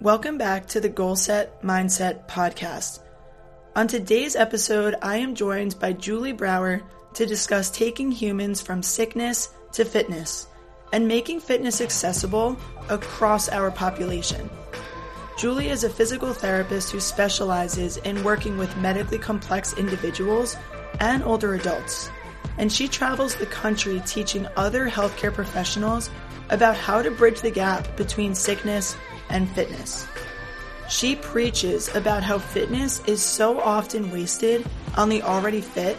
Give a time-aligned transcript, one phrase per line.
[0.00, 3.00] Welcome back to the Goal Set Mindset podcast.
[3.74, 6.82] On today's episode, I am joined by Julie Brauer
[7.14, 10.46] to discuss taking humans from sickness to fitness
[10.92, 12.56] and making fitness accessible
[12.88, 14.48] across our population.
[15.36, 20.56] Julie is a physical therapist who specializes in working with medically complex individuals
[21.00, 22.08] and older adults,
[22.56, 26.08] and she travels the country teaching other healthcare professionals
[26.50, 28.96] about how to bridge the gap between sickness
[29.30, 30.06] and fitness.
[30.88, 34.66] She preaches about how fitness is so often wasted
[34.96, 35.98] on the already fit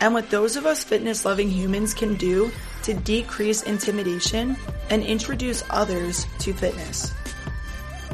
[0.00, 2.50] and what those of us fitness loving humans can do
[2.82, 4.56] to decrease intimidation
[4.90, 7.12] and introduce others to fitness.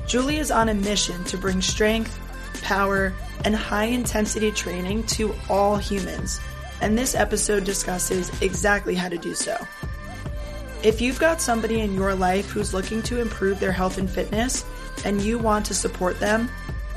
[0.06, 2.18] Julie is on a mission to bring strength,
[2.62, 3.12] power,
[3.44, 6.40] and high intensity training to all humans,
[6.80, 9.56] and this episode discusses exactly how to do so.
[10.84, 14.64] If you've got somebody in your life who's looking to improve their health and fitness
[15.04, 16.50] and you want to support them,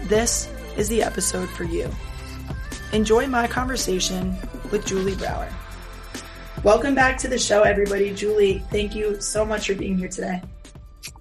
[0.05, 1.87] this is the episode for you.
[2.93, 4.35] Enjoy my conversation
[4.71, 5.53] with Julie Brauer.
[6.63, 8.11] Welcome back to the show, everybody.
[8.11, 10.41] Julie, thank you so much for being here today.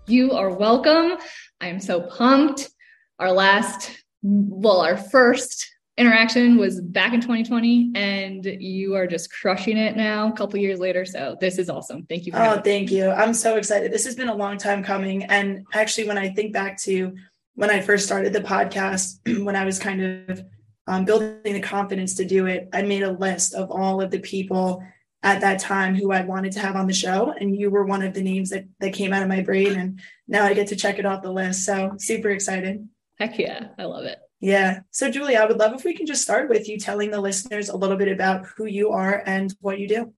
[0.07, 1.19] You are welcome.
[1.61, 2.71] I am so pumped.
[3.19, 3.91] Our last,
[4.23, 10.29] well, our first interaction was back in 2020 and you are just crushing it now
[10.29, 11.05] a couple years later.
[11.05, 12.05] So this is awesome.
[12.07, 13.11] Thank you oh thank you.
[13.11, 13.93] I'm so excited.
[13.93, 15.25] This has been a long time coming.
[15.25, 17.15] And actually when i think back to
[17.55, 20.45] when i first started the podcast when i was kind of
[20.87, 24.19] um, building the confidence to do it i made a list of all of the
[24.19, 24.83] people
[25.23, 27.33] at that time who i wanted to have on the show.
[27.39, 29.75] And you were one of the names that, that came out of my brain.
[29.77, 31.65] And now i get to check it off the list.
[31.65, 32.89] So super excited.
[33.19, 33.69] Heck yeah.
[33.79, 34.81] I love it yeah.
[34.91, 37.71] So, Julie, I would love if we can just start with you telling the listeners
[37.71, 40.13] a little bit about who you are and what you do.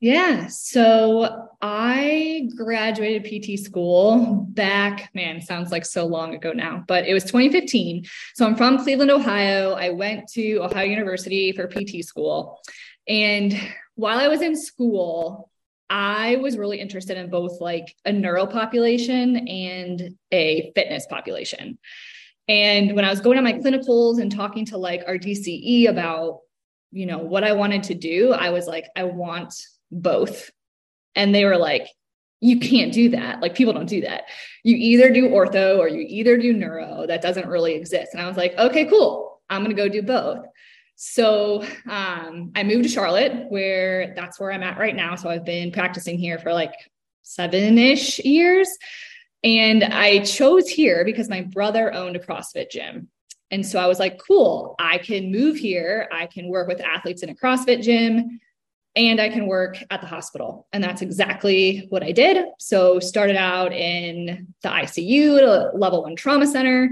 [0.00, 0.46] Yeah.
[0.46, 7.12] So I graduated PT school back, man, sounds like so long ago now, but it
[7.12, 8.06] was 2015.
[8.34, 9.72] So I'm from Cleveland, Ohio.
[9.72, 12.60] I went to Ohio University for PT school.
[13.06, 13.54] And
[13.96, 15.50] while I was in school,
[15.90, 21.78] I was really interested in both like a neuro population and a fitness population.
[22.48, 26.40] And when I was going to my clinicals and talking to like our DCE about,
[26.90, 29.54] you know, what I wanted to do, I was like, I want
[29.90, 30.50] both.
[31.14, 31.88] And they were like,
[32.40, 33.40] you can't do that.
[33.40, 34.24] Like people don't do that.
[34.62, 37.06] You either do ortho or you either do neuro.
[37.06, 38.12] That doesn't really exist.
[38.12, 39.40] And I was like, okay, cool.
[39.50, 40.46] I'm going to go do both.
[40.94, 45.14] So um, I moved to Charlotte, where that's where I'm at right now.
[45.14, 46.72] So I've been practicing here for like
[47.22, 48.68] seven ish years.
[49.44, 53.08] And I chose here because my brother owned a CrossFit gym.
[53.50, 56.08] And so I was like, cool, I can move here.
[56.12, 58.40] I can work with athletes in a CrossFit gym
[58.96, 60.66] and I can work at the hospital.
[60.72, 62.44] And that's exactly what I did.
[62.58, 66.90] So started out in the ICU, at a level one trauma center,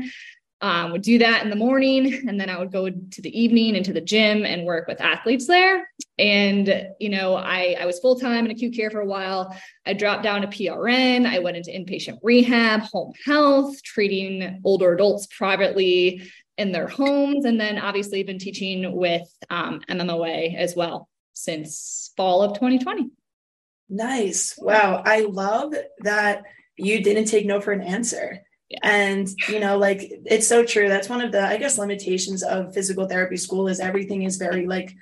[0.60, 3.76] um, would do that in the morning and then i would go to the evening
[3.76, 5.88] into the gym and work with athletes there.
[6.18, 9.54] And you know i, I was full-time in acute care for a while.
[9.84, 15.26] I dropped down to prn i went into inpatient rehab home health treating older adults
[15.26, 22.12] privately in their homes and then obviously been teaching with um, mmoa as well since
[22.16, 23.10] fall of 2020
[23.88, 24.58] nice.
[24.58, 25.02] Wow.
[25.04, 26.44] I love that
[26.76, 28.78] you didn't take no for an answer yeah.
[28.82, 30.88] And, you know, like it's so true.
[30.88, 34.66] That's one of the, I guess, limitations of physical therapy school is everything is very
[34.66, 34.94] like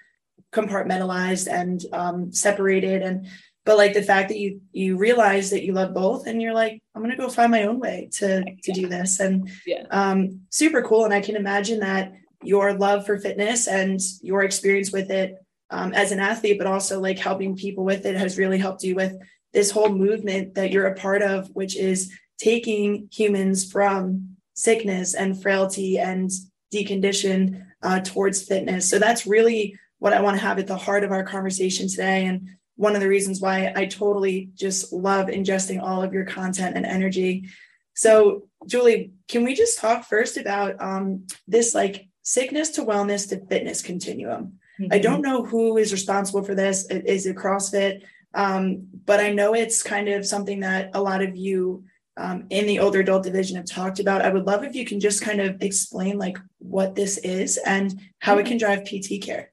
[0.53, 3.03] compartmentalized and um, separated.
[3.03, 3.27] And,
[3.65, 6.83] but like the fact that you, you realize that you love both and you're like,
[6.95, 9.21] I'm going to go find my own way to, to do this.
[9.21, 9.85] And yeah.
[9.91, 11.07] um, super cool.
[11.07, 15.37] And I can imagine that your love for fitness and your experience with it
[15.71, 18.95] um, as an athlete, but also like helping people with it has really helped you
[18.95, 19.17] with
[19.55, 25.41] this whole movement that you're a part of, which is taking humans from sickness and
[25.41, 26.31] frailty and
[26.73, 28.89] decondition uh, towards fitness.
[28.89, 32.27] So that's really what I want to have at the heart of our conversation today.
[32.27, 36.77] And one of the reasons why I totally just love ingesting all of your content
[36.77, 37.49] and energy.
[37.95, 43.47] So, Julie, can we just talk first about um, this like sickness to wellness to
[43.47, 44.59] fitness continuum?
[44.81, 44.93] Mm-hmm.
[44.93, 46.87] I don't know who is responsible for this.
[46.87, 48.03] Is it CrossFit?
[48.35, 51.85] Um, but I know it's kind of something that a lot of you
[52.17, 54.23] um, in the older adult division have talked about.
[54.23, 58.01] I would love if you can just kind of explain like what this is and
[58.21, 59.51] how it can drive PT care.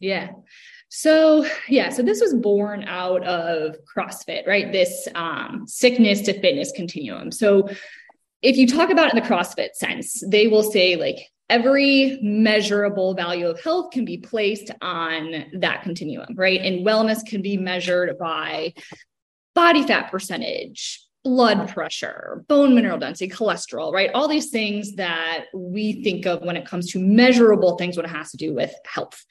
[0.00, 0.30] Yeah.
[0.88, 4.72] So yeah, so this was born out of CrossFit, right?
[4.72, 7.30] This um, sickness to fitness continuum.
[7.30, 7.68] So
[8.42, 13.14] if you talk about it in the CrossFit sense, they will say like every measurable
[13.14, 16.60] value of health can be placed on that continuum, right?
[16.60, 18.72] And wellness can be measured by
[19.54, 24.10] body fat percentage, blood pressure, bone mineral density, cholesterol, right?
[24.14, 28.10] All these things that we think of when it comes to measurable things when it
[28.10, 29.24] has to do with health.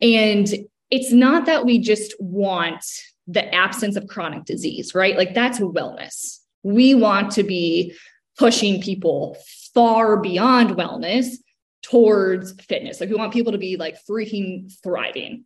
[0.00, 0.48] And
[0.90, 2.84] it's not that we just want
[3.28, 5.16] the absence of chronic disease, right?
[5.16, 6.38] Like that's wellness.
[6.62, 7.94] We want to be
[8.36, 9.36] pushing people
[9.72, 11.36] far beyond wellness
[11.82, 13.00] towards fitness.
[13.00, 15.44] Like we want people to be like freaking thriving.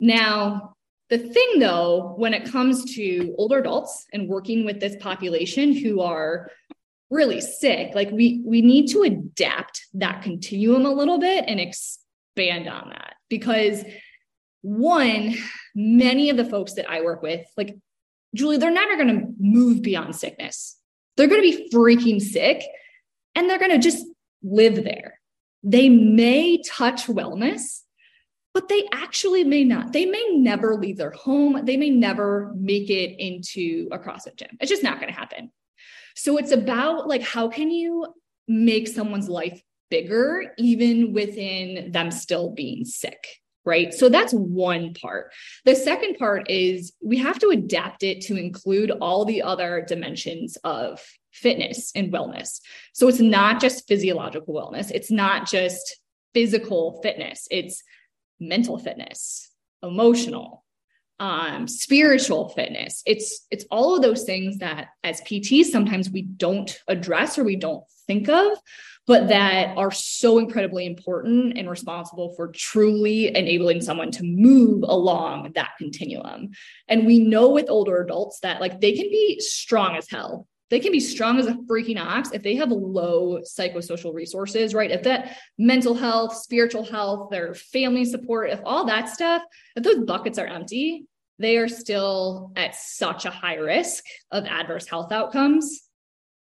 [0.00, 0.75] Now,
[1.08, 6.00] the thing though, when it comes to older adults and working with this population who
[6.00, 6.50] are
[7.10, 12.68] really sick, like we we need to adapt that continuum a little bit and expand
[12.68, 13.84] on that because
[14.62, 15.34] one,
[15.76, 17.76] many of the folks that I work with, like
[18.34, 20.76] Julie, they're never going to move beyond sickness.
[21.16, 22.62] They're going to be freaking sick
[23.34, 24.04] and they're going to just
[24.42, 25.20] live there.
[25.62, 27.82] They may touch wellness,
[28.56, 29.92] but they actually may not.
[29.92, 31.60] They may never leave their home.
[31.66, 34.56] They may never make it into a CrossFit gym.
[34.58, 35.52] It's just not going to happen.
[36.14, 38.06] So it's about like, how can you
[38.48, 39.60] make someone's life
[39.90, 43.26] bigger, even within them still being sick?
[43.66, 43.92] right?
[43.92, 45.32] So that's one part.
[45.64, 50.56] The second part is we have to adapt it to include all the other dimensions
[50.62, 52.60] of fitness and wellness.
[52.94, 55.98] So it's not just physiological wellness, it's not just
[56.32, 57.82] physical fitness, it's
[58.40, 59.50] mental fitness,
[59.82, 60.64] emotional,
[61.18, 63.02] um, spiritual fitness.
[63.06, 67.56] It's it's all of those things that as PTs sometimes we don't address or we
[67.56, 68.58] don't think of
[69.06, 75.52] but that are so incredibly important and responsible for truly enabling someone to move along
[75.54, 76.50] that continuum.
[76.88, 80.48] And we know with older adults that like they can be strong as hell.
[80.68, 84.90] They can be strong as a freaking ox if they have low psychosocial resources, right?
[84.90, 89.42] If that mental health, spiritual health, their family support, if all that stuff,
[89.76, 91.06] if those buckets are empty,
[91.38, 95.86] they are still at such a high risk of adverse health outcomes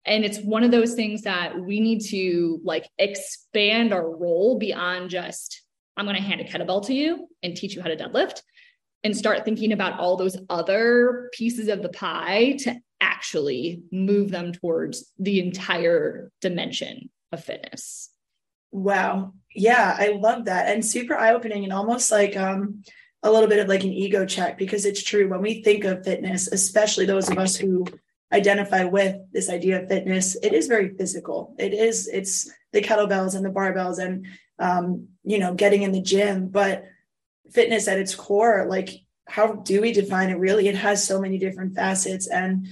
[0.05, 5.09] and it's one of those things that we need to like expand our role beyond
[5.09, 5.61] just
[5.97, 8.41] i'm going to hand a kettlebell to you and teach you how to deadlift
[9.03, 14.51] and start thinking about all those other pieces of the pie to actually move them
[14.51, 18.09] towards the entire dimension of fitness.
[18.71, 19.33] Wow.
[19.53, 20.67] Yeah i love that.
[20.67, 22.83] And super eye-opening and almost like um
[23.23, 25.27] a little bit of like an ego check because it's true.
[25.27, 27.85] When we think of fitness especially those of us who
[28.31, 31.55] identify with this idea of fitness it is very physical.
[31.59, 34.25] It is it's the kettlebells and the barbells and
[34.59, 36.47] um, you know getting in the gym.
[36.47, 36.85] But
[37.51, 38.89] fitness at its core like
[39.27, 40.67] how do we define it really?
[40.67, 42.27] It has so many different facets.
[42.27, 42.67] And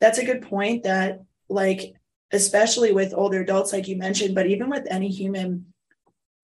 [0.00, 1.94] that's a good point that like
[2.32, 5.66] especially with older adults like you mentioned but even with any human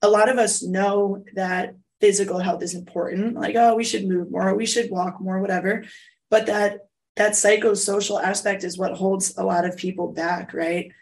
[0.03, 4.31] a lot of us know that physical health is important like oh we should move
[4.31, 5.85] more we should walk more whatever
[6.31, 6.87] but that
[7.17, 10.93] that psychosocial aspect is what holds a lot of people back, right?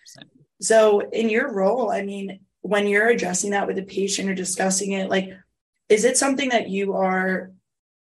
[0.60, 4.92] So, in your role, I mean, when you're addressing that with a patient or discussing
[4.92, 5.30] it, like,
[5.88, 7.50] is it something that you are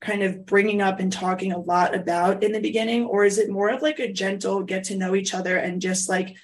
[0.00, 3.50] kind of bringing up and talking a lot about in the beginning, or is it
[3.50, 6.36] more of like a gentle get to know each other and just like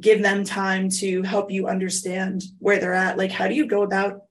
[0.00, 3.16] give them time to help you understand where they're at?
[3.16, 4.22] Like, how do you go about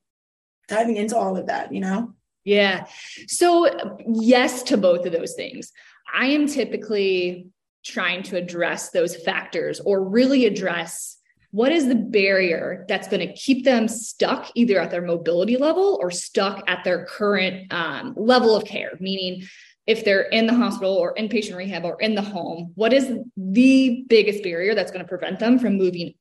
[0.67, 2.13] diving into all of that, you know?
[2.43, 2.85] Yeah.
[3.27, 5.71] So, yes to both of those things.
[6.13, 7.47] I am typically
[7.83, 11.17] trying to address those factors or really address
[11.51, 15.99] what is the barrier that's going to keep them stuck either at their mobility level
[16.01, 18.91] or stuck at their current um, level of care?
[18.99, 19.43] Meaning
[19.87, 24.05] if they're in the hospital or inpatient rehab or in the home what is the
[24.07, 26.13] biggest barrier that's going to prevent them from moving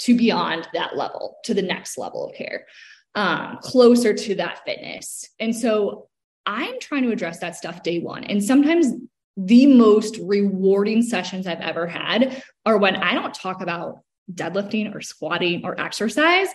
[0.00, 2.66] to beyond that level to the next level of care
[3.14, 5.28] um, closer to that fitness?
[5.40, 6.08] And so
[6.46, 8.24] i'm trying to address that stuff day one.
[8.24, 8.88] And sometimes
[9.36, 15.00] the most rewarding sessions I've ever had are when I don't talk about deadlifting or
[15.00, 16.48] squatting or exercise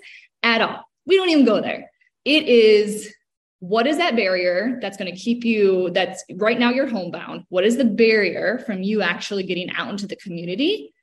[0.43, 0.83] at all.
[1.05, 1.89] We don't even go there.
[2.25, 3.13] It is
[3.59, 7.65] what is that barrier that's going to keep you that's right now you're homebound what
[7.65, 10.93] is the barrier from you actually getting out into the community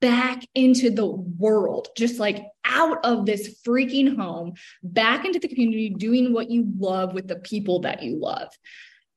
[0.00, 4.52] back into the world just like out of this freaking home
[4.82, 8.48] back into the community doing what you love with the people that you love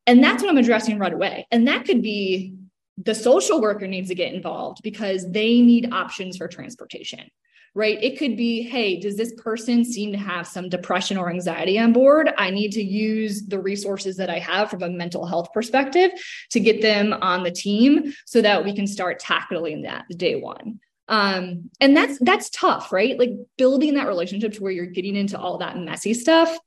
[0.07, 1.47] and that's what I'm addressing right away.
[1.51, 2.55] And that could be
[2.97, 7.29] the social worker needs to get involved because they need options for transportation,
[7.73, 8.01] right?
[8.01, 11.91] It could be, hey, does this person seem to have some depression or anxiety on
[11.91, 12.31] board?
[12.37, 16.11] I need to use the resources that I have from a mental health perspective
[16.51, 20.79] to get them on the team so that we can start tackling that day one.
[21.07, 23.19] Um, and that's that's tough, right?
[23.19, 26.57] Like building that relationship to where you're getting into all that messy stuff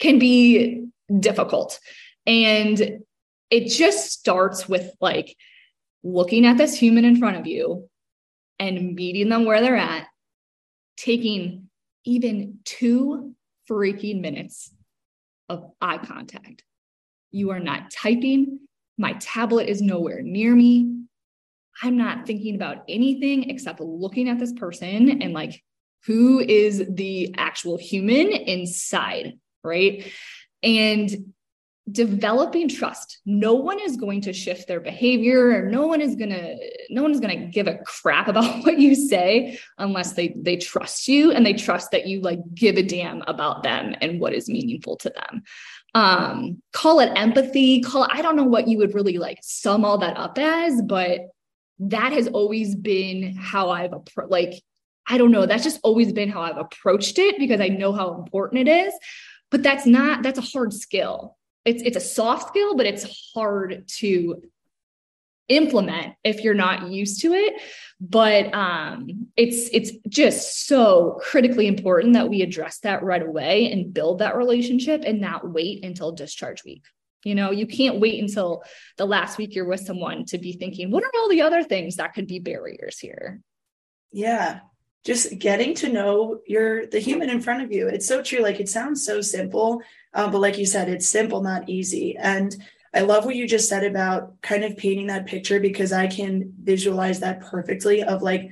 [0.00, 0.86] can be
[1.20, 1.78] difficult.
[2.26, 3.00] And
[3.54, 5.36] it just starts with like
[6.02, 7.88] looking at this human in front of you
[8.58, 10.08] and meeting them where they're at,
[10.96, 11.70] taking
[12.04, 13.36] even two
[13.70, 14.74] freaking minutes
[15.48, 16.64] of eye contact.
[17.30, 18.58] You are not typing.
[18.98, 21.04] My tablet is nowhere near me.
[21.80, 25.62] I'm not thinking about anything except looking at this person and like,
[26.06, 30.10] who is the actual human inside, right?
[30.64, 31.33] And
[31.90, 33.18] developing trust.
[33.26, 35.50] No one is going to shift their behavior.
[35.50, 36.56] Or no one is going to
[36.88, 40.56] no one is going to give a crap about what you say unless they they
[40.56, 44.32] trust you and they trust that you like give a damn about them and what
[44.32, 45.42] is meaningful to them.
[45.94, 47.82] Um call it empathy.
[47.82, 51.20] Call i don't know what you would really like sum all that up as but
[51.80, 53.92] that has always been how i've
[54.28, 54.54] like
[55.06, 55.44] i don't know.
[55.44, 58.94] That's just always been how i've approached it because i know how important it is
[59.50, 63.88] but that's not that's a hard skill it's it's a soft skill, but it's hard
[63.98, 64.42] to
[65.48, 67.60] implement if you're not used to it.
[68.00, 73.92] But um it's it's just so critically important that we address that right away and
[73.92, 76.84] build that relationship and not wait until discharge week.
[77.24, 78.62] You know you can't wait until
[78.96, 81.96] the last week you're with someone to be thinking what are all the other things
[81.96, 83.40] that could be barriers here?
[84.12, 84.60] Yeah.
[85.04, 87.88] Just getting to know your the human in front of you.
[87.88, 88.40] It's so true.
[88.40, 89.82] Like it sounds so simple
[90.14, 92.16] um, but like you said it's simple not easy.
[92.16, 92.54] And
[92.94, 96.52] i love what you just said about kind of painting that picture because i can
[96.62, 98.48] visualize that perfectly of like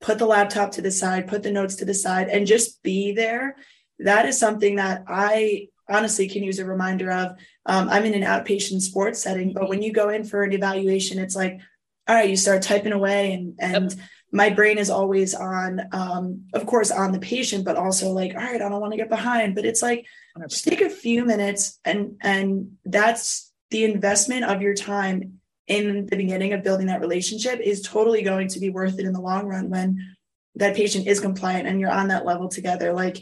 [0.00, 3.12] put the laptop to the side put the notes to the side and just be
[3.12, 3.56] there.
[4.00, 7.36] That is something that i honestly can use a reminder of.
[7.64, 11.18] Um, i'm in an outpatient sports setting but when you go in for an evaluation
[11.18, 11.60] it's like
[12.08, 16.42] all right you start typing away and and yep my brain is always on um,
[16.52, 19.08] of course on the patient but also like all right i don't want to get
[19.08, 19.54] behind.
[19.54, 20.06] But it's like
[20.36, 20.48] 100%.
[20.50, 26.16] just take a few minutes and and that's the investment of your time in the
[26.16, 29.46] beginning of building that relationship is totally going to be worth it in the long
[29.46, 30.16] run when
[30.54, 32.92] that patient is compliant and you're on that level together.
[32.92, 33.18] Like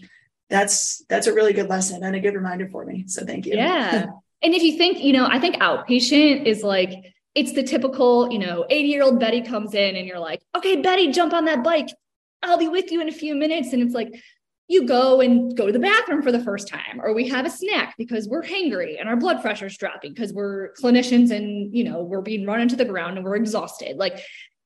[0.50, 3.04] that's that's a really good lesson and a good reminder for me.
[3.06, 3.54] So thank you.
[3.54, 4.06] Yeah.
[4.42, 8.38] And if you think you know i think outpatient is like it's the typical, you
[8.38, 11.64] know, 80 year old Betty comes in and you're like, okay, Betty, jump on that
[11.64, 11.88] bike.
[12.42, 13.72] I'll be with you in a few minutes.
[13.72, 14.14] And it's like,
[14.66, 17.50] you go and go to the bathroom for the first time, or we have a
[17.50, 22.02] snack because we're hangry and our blood pressure's dropping because we're clinicians and, you know,
[22.02, 23.98] we're being run into the ground and we're exhausted.
[23.98, 24.24] Like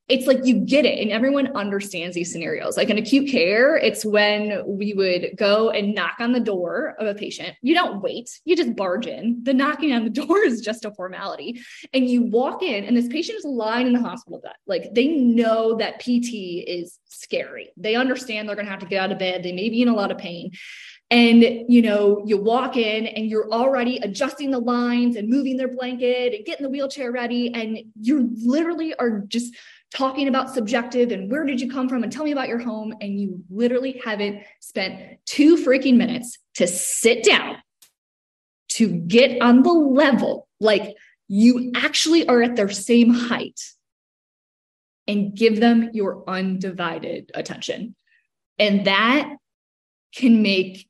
[0.09, 2.77] it's like you get it and everyone understands these scenarios.
[2.79, 7.07] Like in acute care, it's when we would go and knock on the door of
[7.07, 7.57] a patient.
[7.61, 9.41] You don't wait, you just barge in.
[9.43, 11.61] The knocking on the door is just a formality.
[11.93, 14.55] And you walk in, and this patient is lying in the hospital bed.
[14.67, 17.71] Like they know that PT is scary.
[17.77, 19.43] They understand they're going to have to get out of bed.
[19.43, 20.53] They may be in a lot of pain
[21.11, 25.69] and you know you walk in and you're already adjusting the lines and moving their
[25.69, 29.55] blanket and getting the wheelchair ready and you literally are just
[29.95, 32.95] talking about subjective and where did you come from and tell me about your home.
[33.01, 37.57] And you literally haven't spent two freaking minutes to sit down
[38.71, 40.95] to get on the level, like
[41.27, 43.61] you actually are at their same height
[45.07, 47.97] and give them your undivided attention.
[48.59, 49.37] And that
[50.15, 50.88] can make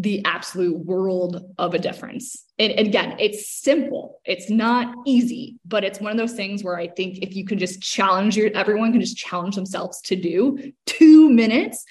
[0.00, 2.46] the absolute world of a difference.
[2.58, 4.20] And, again, it's simple.
[4.24, 7.58] It's not easy, but it's one of those things where I think if you can
[7.58, 11.84] just challenge your everyone can just challenge themselves to do two minutes,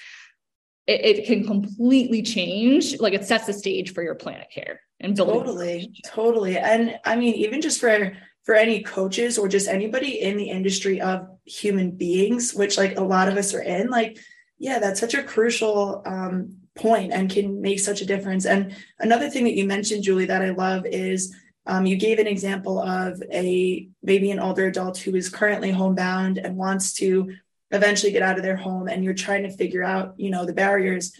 [0.88, 2.98] it, it can completely change.
[2.98, 5.36] Like it sets the stage for your plan of care and building.
[5.36, 6.58] Totally, totally.
[6.58, 8.12] And I mean, even just for
[8.44, 13.04] for any coaches or just anybody in the industry of human beings, which like a
[13.04, 14.18] lot of us are in, like
[14.58, 18.46] yeah, that's such a crucial um, point and can make such a difference.
[18.46, 21.34] And another thing that you mentioned, Julie, that I love is
[21.66, 26.38] um, you gave an example of a maybe an older adult who is currently homebound
[26.38, 27.32] and wants to
[27.70, 30.52] eventually get out of their home, and you're trying to figure out, you know, the
[30.52, 31.12] barriers.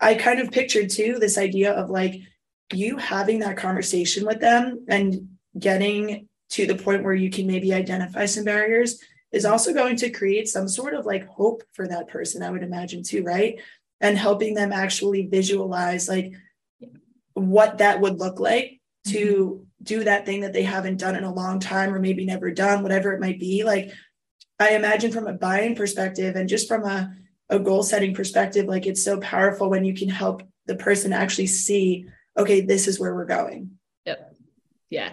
[0.00, 2.14] I kind of pictured too this idea of like
[2.72, 7.74] you having that conversation with them and getting to the point where you can maybe
[7.74, 9.00] identify some barriers
[9.32, 12.62] is also going to create some sort of like hope for that person, I would
[12.62, 13.60] imagine too, right?
[14.00, 16.32] And helping them actually visualize like
[17.34, 19.64] what that would look like to mm-hmm.
[19.82, 22.82] do that thing that they haven't done in a long time or maybe never done
[22.82, 23.64] whatever it might be.
[23.64, 23.92] Like
[24.60, 27.12] i imagine from a buying perspective and just from a,
[27.50, 31.48] a goal setting perspective like it's so powerful when you can help the person actually
[31.48, 32.06] see
[32.38, 33.72] okay this is where we're going.
[34.06, 34.34] Yep.
[34.90, 35.12] Yeah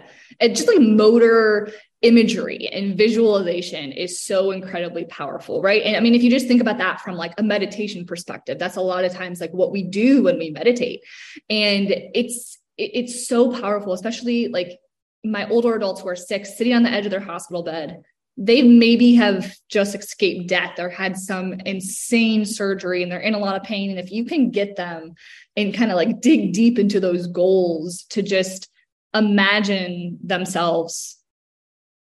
[0.50, 1.72] just like motor
[2.02, 5.84] imagery and visualization is so incredibly powerful, right?
[5.84, 8.76] And I mean, if you just think about that from like a meditation perspective, that's
[8.76, 11.02] a lot of times like what we do when we meditate.
[11.50, 14.80] And it's it's so powerful, especially like
[15.24, 18.02] my older adults who are sick, sitting on the edge of their hospital bed,
[18.38, 23.40] they maybe have just escaped death or had some insane surgery and they're in a
[23.40, 23.92] lot of pain.
[23.92, 25.14] And if you can get them
[25.56, 28.71] and kind of like dig deep into those goals to just
[29.14, 31.18] imagine themselves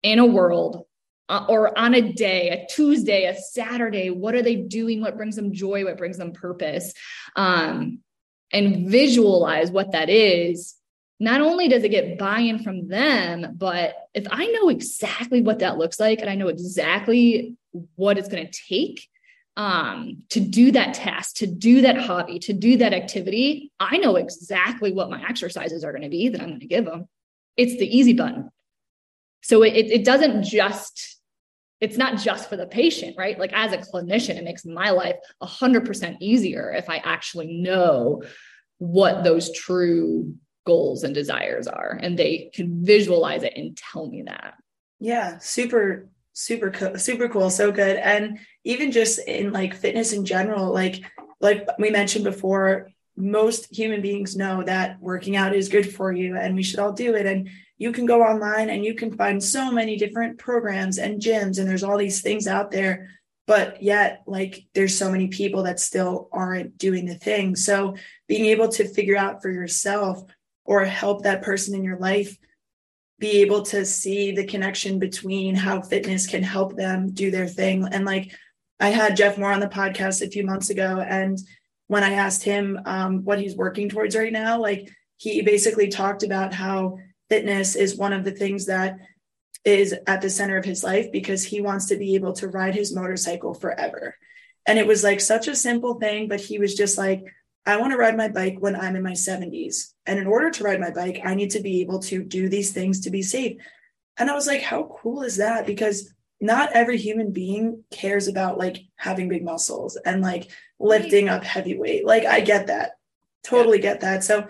[0.02, 0.84] in a world
[1.28, 5.00] uh, or on a day, a Tuesday, a Saturday, what are they doing?
[5.00, 5.84] What brings them joy?
[5.84, 6.92] What brings them purpose?
[7.36, 8.00] Um,
[8.52, 10.74] and visualize what that is
[11.20, 15.76] not only does it get buy-in from them, but if I know exactly what that
[15.76, 17.56] looks like and I know exactly
[17.94, 19.06] what it's going to take
[19.56, 24.16] um, to do that task, to do that hobby, to do that activity, I know
[24.16, 27.08] exactly what my exercises are going to be that I'm going to give them.
[27.56, 28.50] It's the easy button.
[29.42, 31.18] So it, it doesn't just,
[31.80, 33.38] it's not just for the patient, right?
[33.38, 38.22] Like as a clinician, it makes my life 100% easier if I actually know
[38.78, 40.34] what those true
[40.66, 44.54] goals and desires are and they can visualize it and tell me that
[44.98, 46.08] yeah super
[46.40, 47.96] super cool super cool so good.
[47.96, 51.02] And even just in like fitness in general like
[51.40, 56.36] like we mentioned before most human beings know that working out is good for you
[56.36, 57.26] and we should all do it.
[57.26, 61.58] And you can go online and you can find so many different programs and gyms
[61.58, 63.08] and there's all these things out there
[63.50, 67.56] but yet like there's so many people that still aren't doing the thing.
[67.56, 67.96] So
[68.28, 70.22] being able to figure out for yourself
[70.64, 72.38] or help that person in your life
[73.20, 77.86] be able to see the connection between how fitness can help them do their thing.
[77.92, 78.34] And like
[78.80, 81.38] I had Jeff Moore on the podcast a few months ago, and
[81.86, 86.22] when I asked him um, what he's working towards right now, like he basically talked
[86.22, 86.96] about how
[87.28, 88.96] fitness is one of the things that
[89.64, 92.74] is at the center of his life because he wants to be able to ride
[92.74, 94.16] his motorcycle forever.
[94.66, 97.22] And it was like such a simple thing, but he was just like,
[97.66, 99.92] I want to ride my bike when I'm in my 70s.
[100.10, 102.72] And in order to ride my bike, I need to be able to do these
[102.72, 103.58] things to be safe.
[104.18, 105.68] And I was like, how cool is that?
[105.68, 110.50] Because not every human being cares about like having big muscles and like
[110.80, 112.04] lifting up heavy weight.
[112.04, 112.98] Like I get that.
[113.44, 114.24] Totally get that.
[114.24, 114.48] So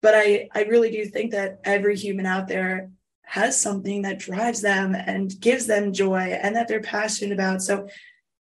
[0.00, 2.90] but I I really do think that every human out there
[3.22, 7.62] has something that drives them and gives them joy and that they're passionate about.
[7.62, 7.88] So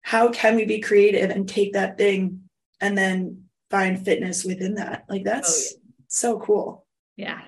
[0.03, 2.43] how can we be creative and take that thing
[2.79, 5.05] and then find fitness within that.
[5.09, 5.78] Like that's oh.
[6.09, 6.87] So cool.
[7.17, 7.41] Yeah.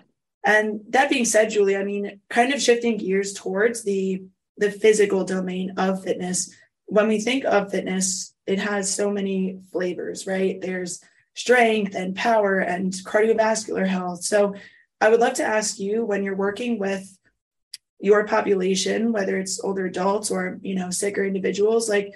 [0.45, 4.23] And that being said, Julie, I mean, kind of shifting gears towards the
[4.57, 6.55] the physical domain of fitness.
[6.87, 10.61] When we think of fitness, it has so many flavors, right?
[10.61, 11.03] There's
[11.35, 14.23] strength and power and cardiovascular health.
[14.23, 14.55] So
[15.01, 17.17] I would love to ask you when you're working with
[18.01, 22.15] your population, whether it's older adults or, you know, sicker individuals, like,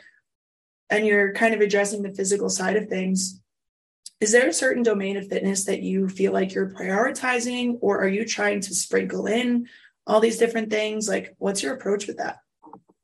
[0.91, 3.41] and you're kind of addressing the physical side of things,
[4.21, 8.09] is there a certain domain of fitness that you feel like you're prioritizing, or are
[8.09, 9.67] you trying to sprinkle in
[10.07, 11.09] all these different things?
[11.09, 12.39] Like, what's your approach with that?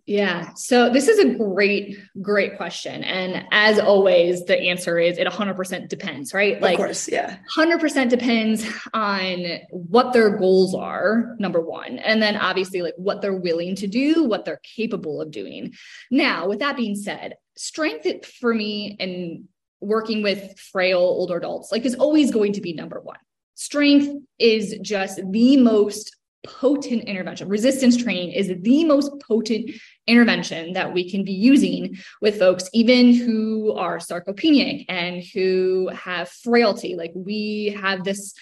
[0.06, 0.54] Yeah.
[0.54, 3.04] So this is a great, great question.
[3.04, 6.60] And as always, the answer is it 100% depends, right?
[6.60, 7.36] Like, of course, yeah.
[7.56, 12.00] 100% depends on what their goals are, number one.
[12.00, 15.74] And then obviously, like what they're willing to do, what they're capable of doing.
[16.10, 19.44] Now, with that being said, strength for me and
[19.80, 23.18] working with frail older adults like is always going to be number one.
[23.54, 27.48] Strength is just the most potent intervention.
[27.48, 29.70] Resistance training is the most potent
[30.06, 36.28] intervention that we can be using with folks even who are sarcopenic and who have
[36.28, 36.94] frailty.
[36.96, 38.34] Like we have this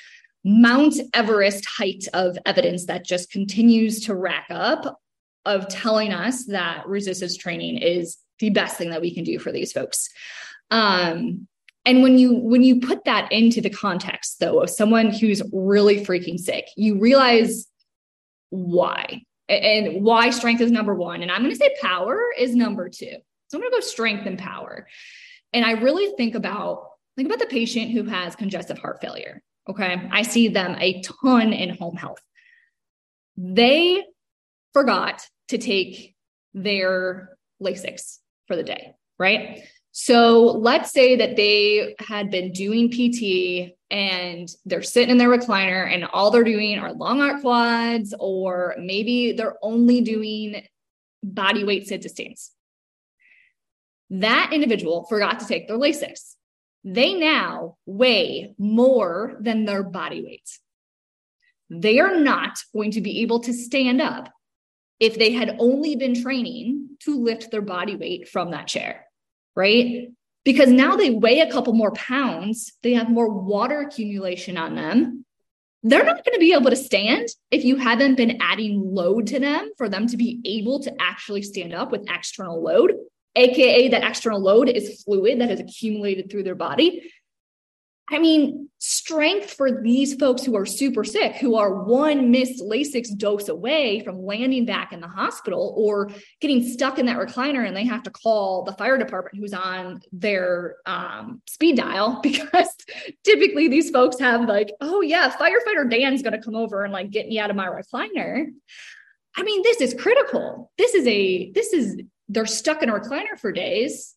[0.44, 5.00] mount everest height of evidence that just continues to rack up
[5.44, 9.50] of telling us that resistance training is the best thing that we can do for
[9.50, 10.08] these folks
[10.70, 11.46] um,
[11.84, 16.04] and when you when you put that into the context though of someone who's really
[16.04, 17.66] freaking sick, you realize
[18.50, 21.22] why and why strength is number one.
[21.22, 23.16] And I'm going to say power is number two.
[23.48, 24.86] So I'm going to go strength and power.
[25.54, 29.42] And I really think about think about the patient who has congestive heart failure.
[29.68, 30.08] Okay.
[30.12, 32.20] I see them a ton in home health.
[33.36, 34.04] They
[34.72, 36.14] forgot to take
[36.54, 39.62] their Lasix for the day, right?
[39.92, 45.92] So let's say that they had been doing PT and they're sitting in their recliner
[45.92, 50.62] and all they're doing are long arc quads, or maybe they're only doing
[51.22, 52.52] body weight sit to stands.
[54.10, 56.34] That individual forgot to take their Lasix.
[56.84, 60.48] They now weigh more than their body weight.
[61.70, 64.32] They are not going to be able to stand up
[65.00, 69.07] if they had only been training to lift their body weight from that chair
[69.58, 70.08] right?
[70.44, 75.24] Because now they weigh a couple more pounds, they have more water accumulation on them.
[75.82, 79.38] they're not going to be able to stand if you haven't been adding load to
[79.38, 82.94] them for them to be able to actually stand up with external load,
[83.36, 87.12] aka that external load is fluid that has accumulated through their body.
[88.10, 93.14] I mean, strength for these folks who are super sick, who are one missed Lasix
[93.14, 97.76] dose away from landing back in the hospital or getting stuck in that recliner and
[97.76, 102.74] they have to call the fire department who's on their um, speed dial because
[103.24, 107.10] typically these folks have like, oh yeah, firefighter Dan's going to come over and like
[107.10, 108.46] get me out of my recliner.
[109.36, 110.72] I mean, this is critical.
[110.78, 114.14] This is a, this is, they're stuck in a recliner for days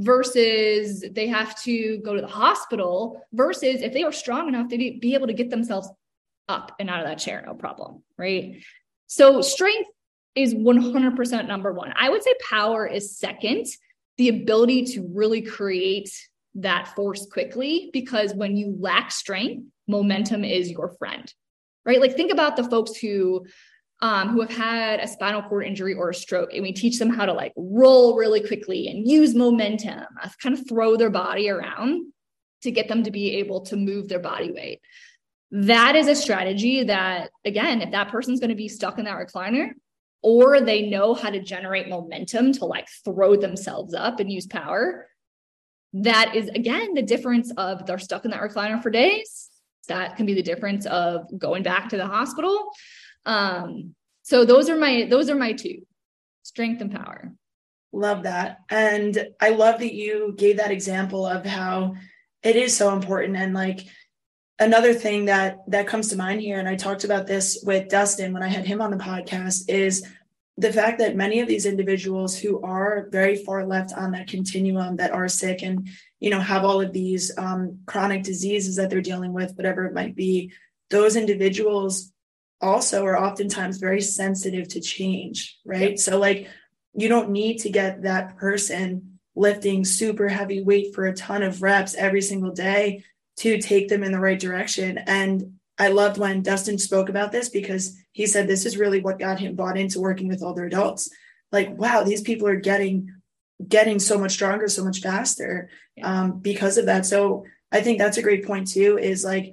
[0.00, 5.00] versus they have to go to the hospital versus if they were strong enough they'd
[5.00, 5.88] be able to get themselves
[6.48, 8.62] up and out of that chair no problem right?
[9.06, 9.90] So strength
[10.36, 11.92] is 100% number one.
[11.96, 13.66] I would say power is second.
[14.18, 16.10] The ability to really create
[16.54, 21.32] that force quickly because when you lack strength momentum is your friend
[21.84, 22.00] right?
[22.00, 23.46] Like think about the folks who
[24.02, 27.10] um, who have had a spinal cord injury or a stroke, and we teach them
[27.10, 31.50] how to like roll really quickly and use momentum, uh, kind of throw their body
[31.50, 32.12] around
[32.62, 34.80] to get them to be able to move their body weight.
[35.50, 39.18] That is a strategy that, again, if that person's going to be stuck in that
[39.18, 39.70] recliner,
[40.22, 45.08] or they know how to generate momentum to like throw themselves up and use power,
[45.92, 49.48] that is again the difference of they're stuck in that recliner for days.
[49.88, 52.70] That can be the difference of going back to the hospital
[53.26, 55.86] um, so those are my those are my two
[56.42, 57.32] strength and power.
[57.92, 58.60] Love that.
[58.68, 61.94] And I love that you gave that example of how
[62.42, 63.36] it is so important.
[63.36, 63.80] And like
[64.58, 68.32] another thing that that comes to mind here, and I talked about this with Dustin
[68.32, 70.06] when I had him on the podcast, is
[70.56, 74.96] the fact that many of these individuals who are very far left on that continuum
[74.96, 75.88] that are sick and
[76.20, 79.94] you know have all of these um, chronic diseases that they're dealing with whatever it
[79.94, 80.52] might be
[80.90, 82.12] those individuals
[82.60, 85.90] also are oftentimes very sensitive to change, right?
[85.90, 85.98] Yep.
[85.98, 86.48] So, like,
[86.94, 91.62] you don't need to get that person lifting super heavy weight for a ton of
[91.62, 93.04] reps every single day
[93.38, 94.98] to take them in the right direction.
[94.98, 99.18] And I loved when Dustin spoke about this because he said this is really what
[99.18, 101.08] got him bought into working with older adults.
[101.52, 103.14] Like, wow, these people are getting
[103.66, 105.68] getting so much stronger, so much faster
[106.02, 107.04] um, because of that.
[107.06, 108.98] So I think that's a great point too.
[108.98, 109.52] Is like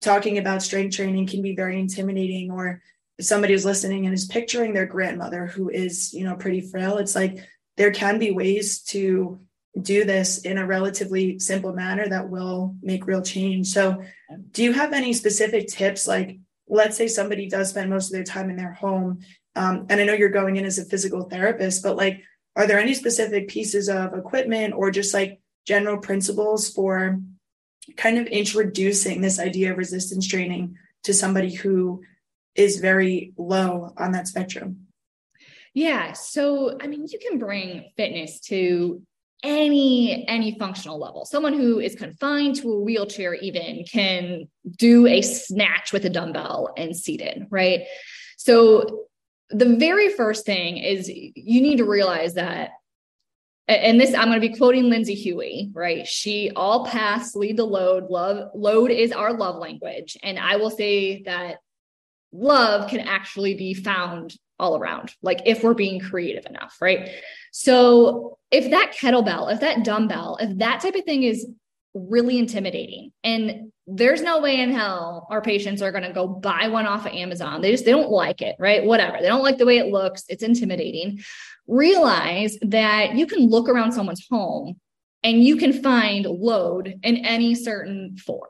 [0.00, 2.82] talking about strength training can be very intimidating or
[3.18, 6.98] if somebody is listening and is picturing their grandmother who is you know pretty frail
[6.98, 7.38] it's like
[7.76, 9.40] there can be ways to
[9.80, 13.66] do this in a relatively simple manner that will make real change.
[13.66, 14.02] So
[14.52, 16.08] do you have any specific tips?
[16.08, 19.20] Like let's say somebody does spend most of their time in their home
[19.54, 22.22] um, and i know you're going in as a physical therapist but like
[22.54, 27.20] are there any specific pieces of equipment or just like general principles for
[27.96, 32.02] kind of introducing this idea of resistance training to somebody who
[32.54, 34.86] is very low on that spectrum?
[35.74, 36.12] Yeah.
[36.12, 39.02] So, I mean, you can bring fitness to
[39.42, 45.20] any any functional level someone who is confined to a wheelchair even can do a
[45.20, 47.82] snatch with a dumbbell and seated right
[48.38, 49.04] so
[49.50, 52.70] the very first thing is you need to realize that
[53.68, 56.06] and this I'm going to be quoting Lindsay Huey, right?
[56.06, 58.10] She all paths lead to load.
[58.10, 60.16] Love, load is our love language.
[60.22, 61.56] And I will say that
[62.32, 67.10] love can actually be found all around, like if we're being creative enough, right?
[67.52, 71.46] So if that kettlebell, if that dumbbell, if that type of thing is
[71.96, 76.66] really intimidating and there's no way in hell our patients are going to go buy
[76.66, 77.62] one off of Amazon.
[77.62, 78.84] They just they don't like it, right?
[78.84, 79.18] Whatever.
[79.20, 80.24] They don't like the way it looks.
[80.28, 81.20] It's intimidating
[81.66, 84.80] realize that you can look around someone's home
[85.22, 88.48] and you can find load in any certain form.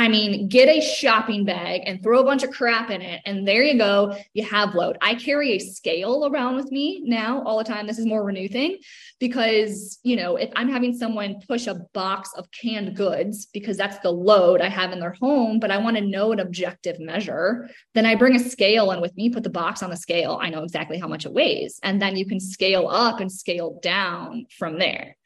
[0.00, 3.20] I mean, get a shopping bag and throw a bunch of crap in it.
[3.26, 4.16] And there you go.
[4.32, 4.96] You have load.
[5.02, 7.86] I carry a scale around with me now all the time.
[7.86, 8.78] This is more renew thing
[9.18, 13.98] because, you know, if I'm having someone push a box of canned goods because that's
[13.98, 17.68] the load I have in their home, but I want to know an objective measure,
[17.92, 20.38] then I bring a scale and with me, put the box on the scale.
[20.40, 21.78] I know exactly how much it weighs.
[21.82, 25.18] And then you can scale up and scale down from there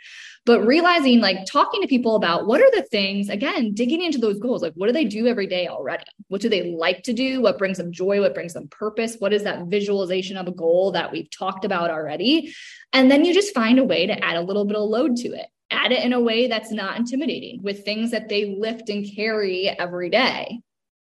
[0.47, 4.39] but realizing like talking to people about what are the things again digging into those
[4.39, 6.05] goals like what do they do every day already?
[6.29, 7.41] What do they like to do?
[7.41, 8.21] What brings them joy?
[8.21, 9.17] What brings them purpose?
[9.19, 12.55] What is that visualization of a goal that we've talked about already?
[12.93, 15.29] And then you just find a way to add a little bit of load to
[15.29, 15.47] it.
[15.71, 19.69] Add it in a way that's not intimidating with things that they lift and carry
[19.69, 20.61] every day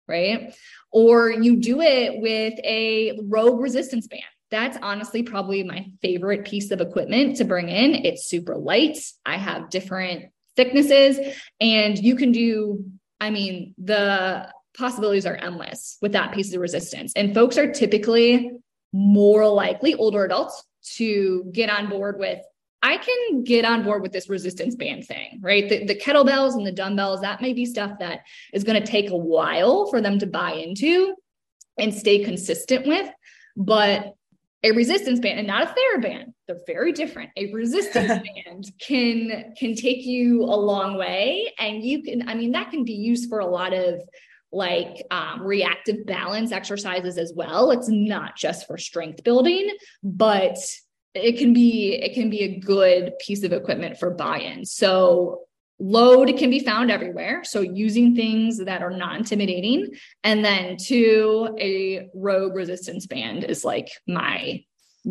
[0.07, 0.55] right?
[0.91, 6.71] Or you do it with a rogue resistance band that's honestly probably my favorite piece
[6.71, 7.95] of equipment to bring in.
[7.95, 8.97] It's super light.
[9.25, 11.19] I have different thicknesses
[11.59, 12.85] and you can do
[13.19, 17.13] I mean the possibilities are endless with that piece of resistance.
[17.15, 18.51] And folks are typically
[18.93, 20.63] more likely, older adults,
[20.95, 22.39] to get on board with
[22.83, 25.67] I can get on board with this resistance band thing, right?
[25.67, 28.19] The, the, kettlebells and the dumbbells, that may be stuff that
[28.53, 31.15] is going to take a while for them to buy into
[31.79, 33.09] and stay consistent with.
[33.57, 34.13] But
[34.65, 37.29] a resistance band and not a TheraBand, they're very different.
[37.37, 38.07] A resistance
[38.45, 41.53] band can can take you a long way.
[41.59, 44.01] And you can, I mean, that can be used for a lot of
[44.51, 47.69] like um, reactive balance exercises as well.
[47.71, 49.69] It's not just for strength building,
[50.01, 50.57] but
[51.13, 54.65] it can be it can be a good piece of equipment for buy-in.
[54.65, 55.44] So
[55.79, 57.43] load can be found everywhere.
[57.43, 59.89] So using things that are not intimidating.
[60.23, 64.63] And then two, a rogue resistance band is like my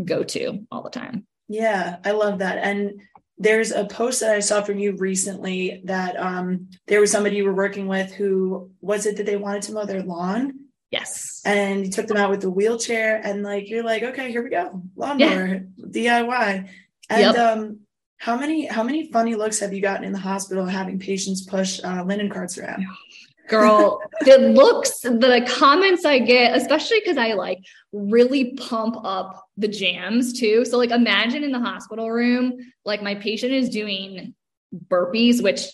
[0.05, 1.27] go-to all the time.
[1.48, 2.59] Yeah, I love that.
[2.59, 3.00] And
[3.37, 7.44] there's a post that I saw from you recently that um, there was somebody you
[7.44, 10.61] were working with who was it that they wanted to mow their lawn?
[10.90, 11.42] Yes.
[11.44, 14.50] And you took them out with the wheelchair and like you're like, okay, here we
[14.50, 14.83] go.
[14.94, 16.20] Lawnmower, yeah.
[16.22, 16.68] DIY.
[17.11, 17.37] And yep.
[17.37, 17.81] um
[18.18, 21.81] how many how many funny looks have you gotten in the hospital having patients push
[21.85, 22.87] uh, linen carts around?
[23.48, 27.59] Girl, the looks, the comments I get, especially because I like
[27.92, 30.64] really pump up the jams too.
[30.64, 32.55] So like imagine in the hospital room,
[32.87, 34.35] like my patient is doing
[34.88, 35.66] burpees, which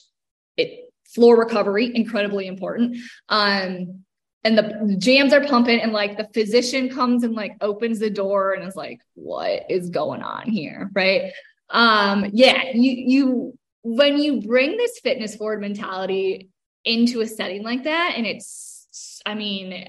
[0.56, 2.96] it floor recovery, incredibly important.
[3.28, 4.04] Um,
[4.42, 8.54] and the jams are pumping and like the physician comes and like opens the door
[8.54, 11.32] and is like what is going on here right
[11.70, 16.48] um yeah you you when you bring this fitness forward mentality
[16.84, 19.86] into a setting like that and it's i mean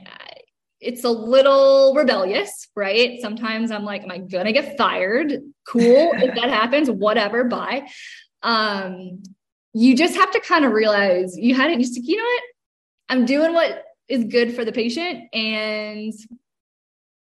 [0.79, 3.19] it's a little rebellious right?
[3.21, 5.33] Sometimes i'm like am i gonna get fired?
[5.67, 6.11] Cool.
[6.15, 7.87] If that happens whatever bye.
[8.41, 9.21] Um
[9.73, 12.43] you just have to kind of realize you had it just you know what?
[13.09, 16.13] I'm doing what is good for the patient and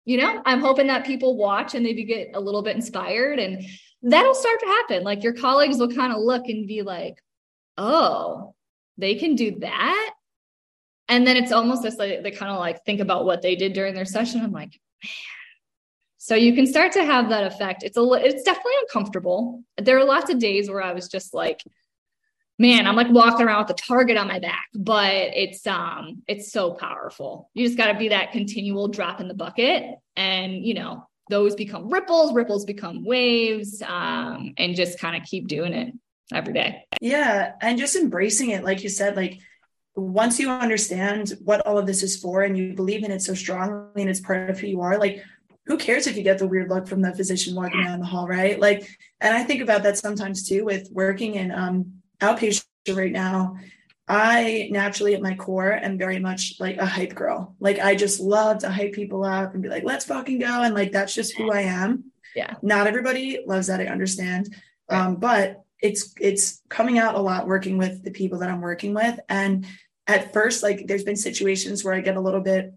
[0.06, 3.64] you know i'm hoping that people watch and maybe get a little bit inspired and
[4.02, 5.04] that'll start to happen.
[5.04, 7.22] Like your colleagues will kind of look and be like
[7.78, 8.54] oh
[8.98, 10.14] they can do that?
[11.08, 13.74] And then it's almost as like they kind of like think about what they did
[13.74, 14.42] during their session.
[14.42, 15.12] I'm like man.
[16.22, 17.82] So you can start to have that effect.
[17.84, 19.64] It's a it's definitely uncomfortable.
[19.78, 21.62] There are lots of days where i was just like
[22.60, 26.52] man, I'm like walking around with a target on my back, but it's um it's
[26.52, 27.50] so powerful.
[27.54, 31.56] You just got to be that continual drop in the bucket and you know, those
[31.56, 35.94] become ripples, ripples become waves um and just kind of keep doing it
[36.34, 36.84] every day.
[37.02, 39.40] Yeah, and just embracing it like you said like
[39.96, 43.34] once you understand what all of this is for and you believe in it so
[43.34, 45.22] strongly and it's part of who you are like
[45.66, 48.26] who cares if you get the weird look from the physician walking down the hall
[48.26, 48.88] right like
[49.20, 53.58] and i think about that sometimes too with working in um outpatient right now,
[54.10, 57.56] I naturally at my core am very much like a hype girl.
[57.60, 60.64] Like I just love to hype people up and be like, let's fucking go.
[60.64, 62.06] And like that's just who I am.
[62.36, 62.56] Yeah.
[62.64, 64.56] Not everybody loves that, I understand.
[64.90, 65.00] Right.
[65.00, 68.96] Um, but it's it's coming out a lot working with the people that I'm working
[68.96, 69.20] with.
[69.30, 69.68] And
[70.08, 72.74] at first, like there's been situations where I get a little bit,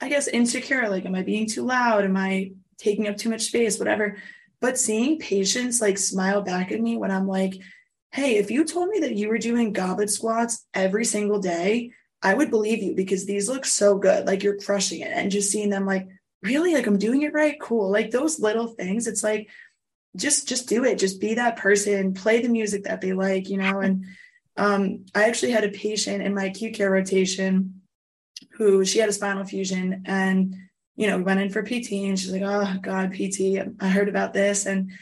[0.00, 0.88] I guess, insecure.
[0.88, 2.04] Like, am I being too loud?
[2.04, 3.78] Am I taking up too much space?
[3.78, 4.16] Whatever.
[4.60, 7.54] But seeing patients like smile back at me when I'm like,
[8.14, 11.90] hey, if you told me that you were doing goblet squats every single day,
[12.22, 14.24] I would believe you because these look so good.
[14.24, 15.10] Like you're crushing it.
[15.12, 16.06] And just seeing them like,
[16.40, 16.74] really?
[16.74, 17.60] Like I'm doing it right?
[17.60, 17.90] Cool.
[17.90, 19.50] Like those little things, it's like,
[20.14, 21.00] just just do it.
[21.00, 23.80] Just be that person, play the music that they like, you know.
[23.80, 24.04] And
[24.56, 27.82] um, I actually had a patient in my acute care rotation
[28.52, 30.54] who she had a spinal fusion and
[30.94, 34.08] you know, we went in for PT and she's like, oh God, PT, I heard
[34.08, 34.66] about this.
[34.66, 34.92] And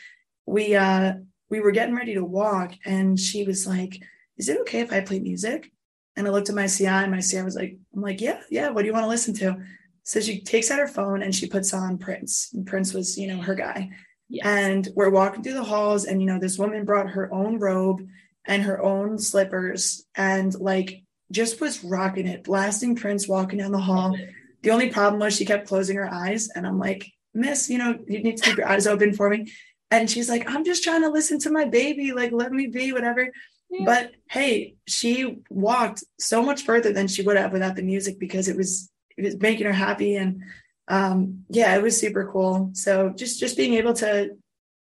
[0.47, 1.13] we uh
[1.53, 4.03] we were getting ready to walk and she was like,
[4.39, 5.71] Is it okay if I play music?
[6.17, 8.71] And I looked at my CI and my CI was like, I'm like, Yeah, yeah,
[8.71, 9.59] what do you want to listen to?
[10.03, 12.51] So she takes out her phone and she puts on Prince.
[12.55, 13.91] And Prince was, you know, her guy.
[14.31, 14.47] Yes.
[14.47, 18.01] And we're walking through the halls, and you know, this woman brought her own robe
[18.47, 23.79] and her own slippers and like just was rocking it, blasting Prince walking down the
[23.79, 24.17] hall.
[24.63, 26.49] The only problem was she kept closing her eyes.
[26.49, 29.53] And I'm like, Miss, you know, you need to keep your eyes open for me.
[29.93, 32.95] And she's like, I'm just trying to listen to my baby, like, let me be,
[32.95, 33.29] whatever.
[33.69, 33.85] Yeah.
[33.85, 38.49] But hey, she walked so much further than she would have without the music because
[38.49, 40.17] it was it was making her happy.
[40.17, 40.45] And
[40.89, 42.71] um, yeah, it was super cool.
[42.73, 44.31] So just just being able to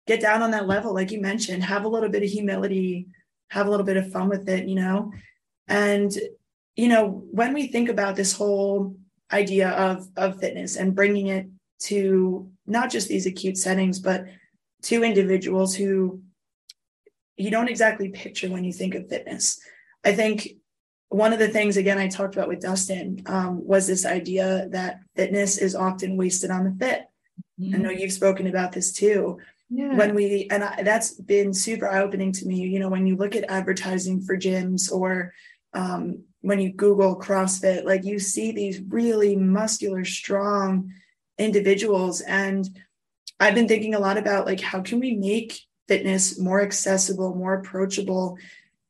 [0.07, 3.07] get down on that level, like you mentioned, have a little bit of humility,
[3.49, 5.11] have a little bit of fun with it, you know.
[5.67, 6.09] And
[6.77, 8.95] you know, when we think about this whole
[9.29, 11.47] idea of of fitness and bringing it
[11.79, 14.25] to not just these acute settings, but
[14.83, 16.21] to individuals who
[17.37, 19.59] you don't exactly picture when you think of fitness.
[20.03, 20.47] I think
[21.09, 25.01] one of the things again I talked about with Dustin um, was this idea that
[25.15, 27.03] fitness is often wasted on the fit.
[27.59, 27.75] Mm-hmm.
[27.75, 29.39] I know you've spoken about this too.
[29.69, 29.95] Yeah.
[29.95, 32.61] When we and I, that's been super eye opening to me.
[32.61, 35.33] You know, when you look at advertising for gyms or
[35.73, 40.91] um, when you Google CrossFit, like you see these really muscular, strong
[41.37, 42.21] individuals.
[42.21, 42.67] And
[43.41, 47.55] I've been thinking a lot about like how can we make fitness more accessible, more
[47.55, 48.37] approachable?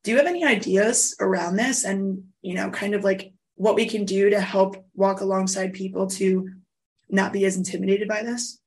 [0.04, 3.88] Do you have any ideas around this and, you know, kind of like what we
[3.88, 6.50] can do to help walk alongside people to
[7.10, 8.60] not be as intimidated by this?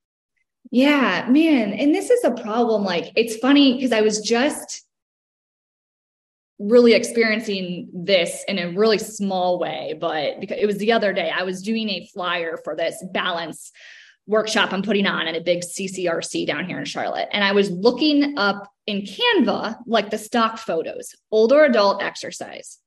[0.71, 1.75] Yeah, man.
[1.75, 2.83] And this is a problem.
[2.83, 4.85] Like, it's funny because I was just
[6.59, 11.31] really experiencing this in a really small way, but because it was the other day,
[11.31, 13.71] I was doing a flyer for this balance
[14.27, 17.29] workshop I'm putting on at a big CCRC down here in Charlotte.
[17.33, 22.79] And I was looking up in Canva, like the stock photos, older adult exercise.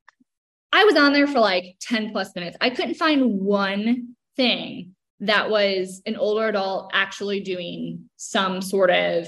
[0.72, 2.58] I was on there for like 10 plus minutes.
[2.60, 9.28] I couldn't find one thing that was an older adult actually doing some sort of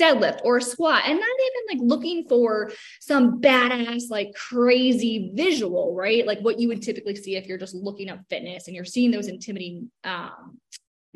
[0.00, 5.94] deadlift or a squat and not even like looking for some badass like crazy visual
[5.94, 6.26] right?
[6.26, 9.10] Like what you would typically see if you're just looking up fitness and you're seeing
[9.10, 10.58] those intimidating um,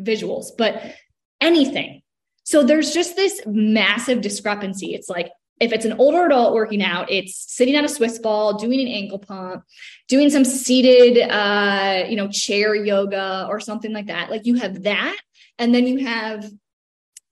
[0.00, 0.94] visuals but
[1.40, 2.02] anything.
[2.44, 4.94] So there's just this massive discrepancy.
[4.94, 8.58] It's like if it's an older adult working out it's sitting on a swiss ball
[8.58, 9.62] doing an ankle pump
[10.08, 14.30] doing some seated uh you know chair yoga or something like that.
[14.30, 15.16] Like you have that
[15.58, 16.50] and then you have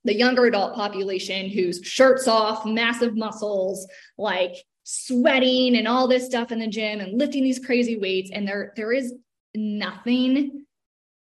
[0.03, 3.87] the younger adult population who's shirts off, massive muscles,
[4.17, 8.31] like sweating and all this stuff in the gym and lifting these crazy weights.
[8.31, 9.13] And there, there is
[9.55, 10.65] nothing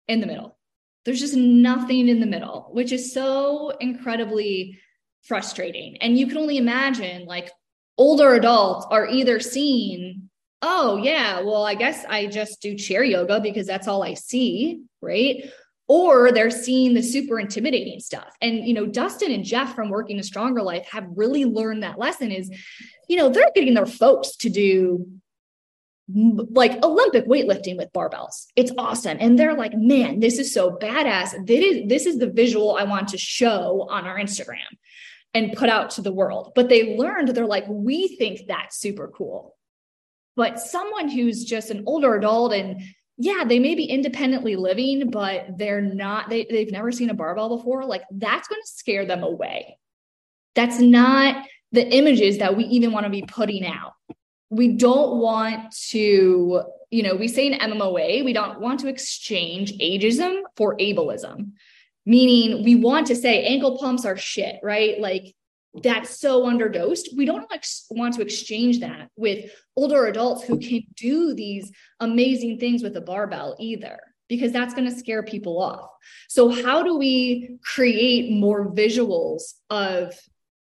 [0.09, 0.57] in the middle.
[1.05, 4.81] There's just nothing in the middle, which is so incredibly
[5.23, 5.97] frustrating.
[5.99, 7.51] And you can only imagine like
[7.97, 10.29] older adults are either seeing,
[10.63, 14.83] oh, yeah, well, I guess I just do chair yoga because that's all I see,
[15.01, 15.51] right?
[15.89, 18.37] Or they're seeing the super intimidating stuff.
[18.41, 21.99] And, you know, Dustin and Jeff from Working a Stronger Life have really learned that
[21.99, 22.51] lesson is,
[23.09, 25.07] you know, they're getting their folks to do
[26.09, 28.47] like Olympic weightlifting with barbells.
[28.55, 29.19] It's awesome.
[29.21, 31.47] And they're like, man, this is so badass.
[31.47, 34.59] This is, this is the visual I want to show on our Instagram
[35.35, 36.53] and put out to the world.
[36.55, 39.57] But they learned, they're like, we think that's super cool.
[40.37, 42.83] But someone who's just an older adult and
[43.19, 47.57] yeah, they may be independently living, but they're not, they, they've never seen a barbell
[47.57, 47.85] before.
[47.85, 49.79] Like that's going to scare them away.
[50.55, 53.93] That's not the images that we even want to be putting out.
[54.51, 59.73] We don't want to, you know, we say in MMOA, we don't want to exchange
[59.79, 61.53] ageism for ableism,
[62.05, 65.01] meaning we want to say ankle pumps are shit, right?
[65.01, 65.35] Like
[65.83, 67.17] that's so underdosed.
[67.17, 67.51] We don't
[67.91, 73.01] want to exchange that with older adults who can do these amazing things with a
[73.01, 75.91] barbell either, because that's going to scare people off.
[76.29, 80.15] So, how do we create more visuals of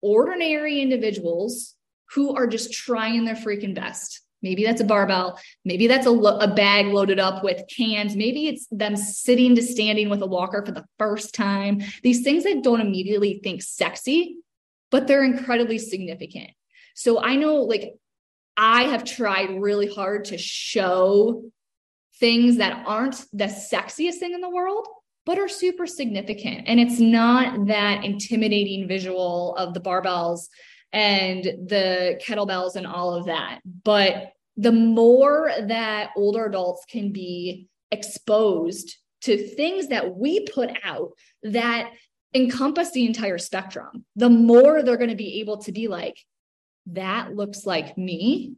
[0.03, 1.75] ordinary individuals
[2.13, 4.23] who are just trying their freaking best?
[4.43, 5.41] Maybe that's a barbell.
[5.65, 8.15] Maybe that's a, lo- a bag loaded up with cans.
[8.15, 11.83] Maybe it's them sitting to standing with a walker for the first time.
[12.03, 14.37] These things that don't immediately think sexy
[14.97, 16.49] but they're incredibly significant.
[16.95, 17.93] So I know like
[18.57, 21.51] I have tried really hard to show
[22.19, 24.89] things that aren't the sexiest thing in the world,
[25.27, 26.63] but are super significant.
[26.67, 30.47] And it's not that intimidating visual of the barbells
[30.95, 33.61] and the kettlebells and all of that.
[33.85, 41.11] But the more that older adults can be exposed to things that we put out
[41.43, 41.91] that
[42.35, 46.19] encompass the entire spectrum, the more they're going to be able to be like,
[46.87, 48.55] that looks like me.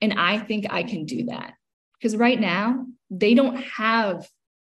[0.00, 1.54] And I think I can do that.
[1.94, 4.28] Because right now, they don't have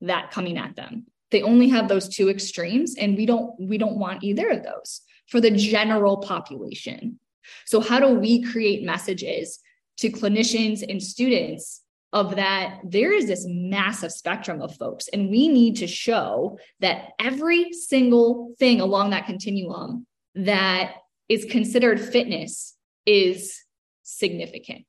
[0.02, 1.08] that coming at them.
[1.32, 2.96] They only have those two extremes.
[2.98, 7.20] And we don't, we don't want either of those for the general population.
[7.66, 9.60] So, how do we create messages
[9.98, 15.48] to clinicians and students of that there is this massive spectrum of folks and we
[15.48, 20.94] need to show that every single thing along that continuum that
[21.28, 22.76] is considered fitness
[23.06, 23.64] is
[24.02, 24.86] significant.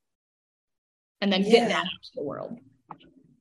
[1.20, 1.50] And then yeah.
[1.50, 2.58] get that out to the world.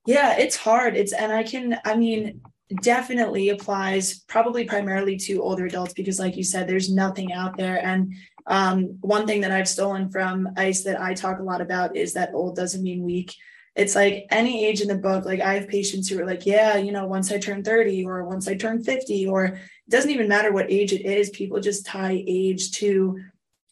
[0.06, 0.98] Yeah it's hard.
[0.98, 2.42] It's and i can i mean
[2.82, 7.84] definitely applies probably primarily to older adults because like you said there's nothing out there.
[7.84, 8.14] And
[8.48, 12.14] um, one thing that i've stolen from ICE that i talk a lot about is
[12.14, 13.36] that old doesn't mean weak
[13.76, 16.78] it's like any age in the book like i have patients who are like yeah
[16.78, 19.60] you know once i turn 30 or once i turn 50 or it
[19.90, 23.20] doesn't even matter what age it is people just tie age to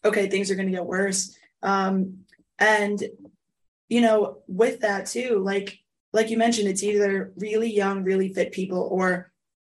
[0.04, 2.24] okay things are going to get worse um,
[2.58, 3.02] And,
[3.88, 5.78] you know, with that too, like,
[6.12, 9.30] like you mentioned, it's either really young, really fit people or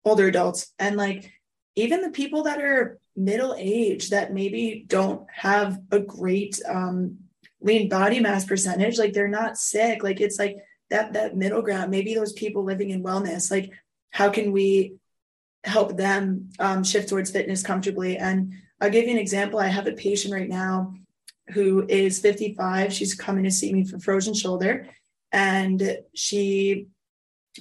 [0.05, 0.73] older adults.
[0.79, 1.31] And like,
[1.77, 7.19] even the people that are middle age that maybe don't have a great um,
[7.63, 10.03] lean body mass percentage, like they're not sick.
[10.03, 10.59] Like it's like
[10.91, 11.91] that that middle ground.
[11.91, 13.73] Maybe those people living in wellness, like
[14.11, 14.95] how can we
[15.65, 18.19] help them um, shift towards fitness comfortably?
[18.19, 19.59] And I'll give you an example.
[19.59, 20.95] I have a patient right now
[21.51, 22.93] who is 55.
[22.93, 24.89] She's coming to see me for frozen shoulder,
[25.31, 26.89] and she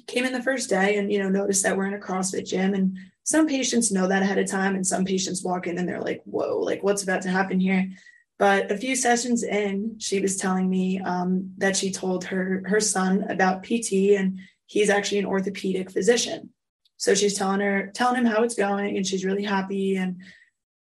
[0.07, 2.73] came in the first day and you know noticed that we're in a CrossFit gym
[2.73, 6.01] and some patients know that ahead of time and some patients walk in and they're
[6.01, 7.89] like whoa like what's about to happen here
[8.41, 12.79] but a few sessions in she was telling me um, that she told her her
[12.79, 16.49] son about pt and he's actually an orthopedic physician.
[16.97, 20.23] So she's telling her telling him how it's going and she's really happy and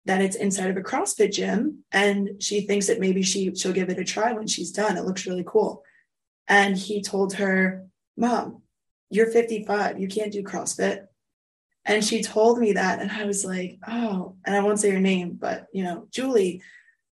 [0.06, 3.90] that it's inside of a crossfit gym and she thinks that maybe she she'll give
[3.90, 4.96] it a try when she's done.
[4.96, 5.84] It looks really cool.
[6.48, 7.86] And he told her
[8.16, 8.62] mom
[9.10, 11.08] you're 55 you can't do crossfit.
[11.84, 13.02] And she told me that.
[13.02, 16.62] And I was like, oh, and I won't say her name, but you know, Julie,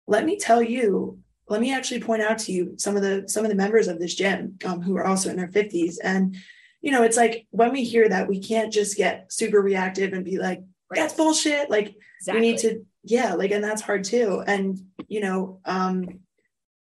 [0.07, 3.45] let me tell you, let me actually point out to you some of the some
[3.45, 5.97] of the members of this gym um, who are also in their 50s.
[6.03, 6.37] And
[6.81, 10.25] you know, it's like when we hear that, we can't just get super reactive and
[10.25, 11.71] be like, that's bullshit.
[11.71, 12.41] Like exactly.
[12.41, 14.43] we need to, yeah, like, and that's hard too.
[14.47, 14.79] And
[15.09, 16.21] you know, um,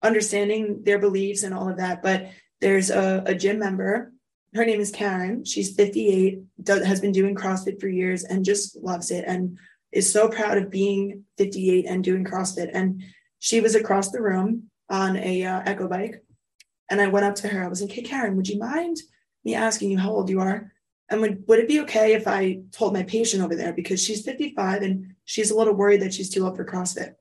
[0.02, 2.02] understanding their beliefs and all of that.
[2.02, 4.12] But there's a, a gym member
[4.54, 5.44] her name is Karen.
[5.44, 9.58] She's 58, does, has been doing CrossFit for years and just loves it and
[9.94, 12.70] is so proud of being 58 and doing CrossFit.
[12.72, 13.02] And
[13.38, 16.22] she was across the room on a uh, echo bike.
[16.90, 17.64] And I went up to her.
[17.64, 18.98] I was like, hey, Karen, would you mind
[19.44, 20.72] me asking you how old you are?
[21.10, 24.24] And would, would it be okay if I told my patient over there because she's
[24.24, 27.14] 55 and she's a little worried that she's too old for CrossFit?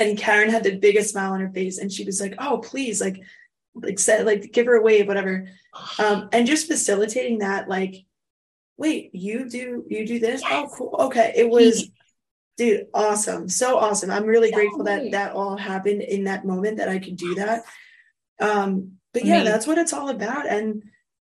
[0.00, 3.00] And Karen had the biggest smile on her face and she was like, oh, please,
[3.00, 3.20] like,
[3.74, 5.48] like said like give her a wave whatever
[5.98, 8.04] um and just facilitating that like
[8.76, 10.42] wait you do you do this?
[10.44, 10.70] Oh, yes.
[10.72, 10.96] oh cool.
[11.06, 11.90] Okay it was
[12.56, 13.48] dude awesome.
[13.48, 14.10] So awesome.
[14.10, 17.62] I'm really grateful that that all happened in that moment that i could do that.
[18.40, 20.46] Um but yeah that's what it's all about.
[20.46, 20.82] And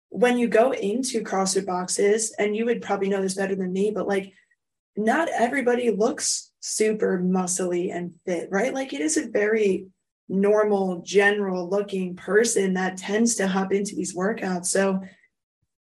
[0.09, 3.91] when you go into crossfit boxes and you would probably know this better than me
[3.91, 4.33] but like
[4.95, 8.73] not everybody looks super muscly and fit right?
[8.73, 9.87] Like it is a very
[10.27, 14.67] normal, general looking person that tends to hop into these workouts.
[14.67, 15.01] So,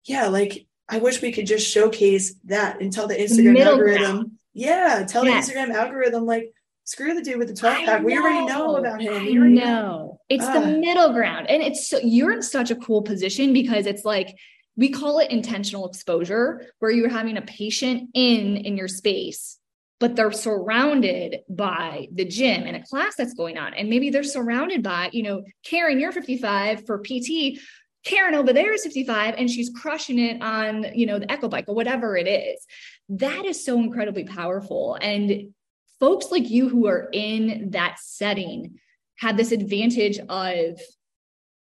[0.05, 4.01] yeah, like I wish we could just showcase that and tell the Instagram Middle algorithm.
[4.01, 4.31] Ground.
[4.53, 5.47] Yeah, tell yes.
[5.47, 8.03] the Instagram algorithm like screw the dude with the 12 pack.
[8.03, 9.25] We already know about him.
[9.25, 9.47] We know.
[9.47, 10.19] know.
[10.29, 10.79] It's the ah.
[10.79, 11.49] middle ground.
[11.49, 14.35] And it's so you're in such a cool position because it's like
[14.75, 19.57] we call it intentional exposure where you're having a patient in in your space
[20.03, 23.73] but they're surrounded by the gym and a class that's going on.
[23.73, 27.57] And maybe they're surrounded by, you know, Karen, you're 55 for PT.
[28.03, 31.65] Karen over there is 55 and she's crushing it on, you know, the echo bike
[31.67, 32.65] or whatever it is.
[33.09, 34.97] That is so incredibly powerful.
[35.01, 35.53] And
[35.99, 38.79] folks like you who are in that setting
[39.19, 40.79] have this advantage of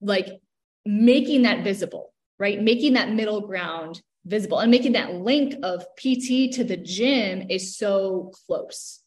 [0.01, 0.27] like
[0.85, 2.61] making that visible, right?
[2.61, 7.77] Making that middle ground visible and making that link of PT to the gym is
[7.77, 9.00] so close,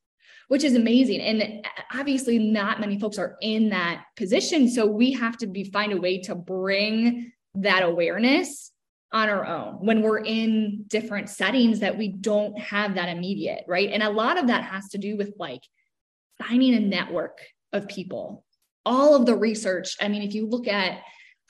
[0.49, 1.21] which is amazing.
[1.21, 4.69] And obviously, not many folks are in that position.
[4.69, 8.73] So we have to be find a way to bring that awareness
[9.13, 13.91] on our own when we're in different settings that we don't have that immediate, right?
[13.91, 15.63] And a lot of that has to do with like
[16.43, 17.39] finding a network
[17.73, 18.45] of people.
[18.85, 20.99] All of the research, I mean, if you look at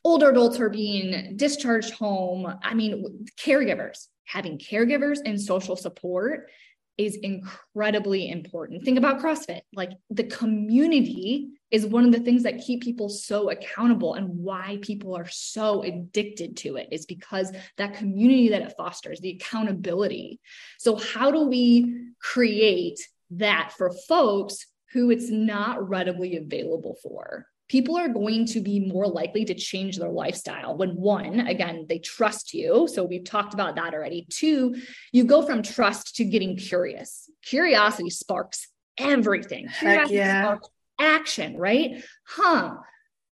[0.05, 2.47] older adults who are being discharged home.
[2.63, 6.51] I mean, caregivers, having caregivers and social support
[6.97, 8.85] is incredibly important.
[8.85, 9.63] Think about CrossFit.
[9.75, 14.79] Like the community is one of the things that keep people so accountable and why
[14.81, 20.41] people are so addicted to it is because that community that it fosters, the accountability.
[20.79, 23.01] So how do we create
[23.33, 27.47] that for folks who it's not readily available for?
[27.69, 31.99] People are going to be more likely to change their lifestyle when one, again, they
[31.99, 32.89] trust you.
[32.93, 34.27] So we've talked about that already.
[34.31, 34.77] Two,
[35.13, 37.31] you go from trust to getting curious.
[37.43, 39.69] Curiosity sparks everything.
[39.79, 40.43] Curiosity yeah.
[40.43, 40.69] sparks
[41.01, 42.05] action, right?
[42.27, 42.77] Huh.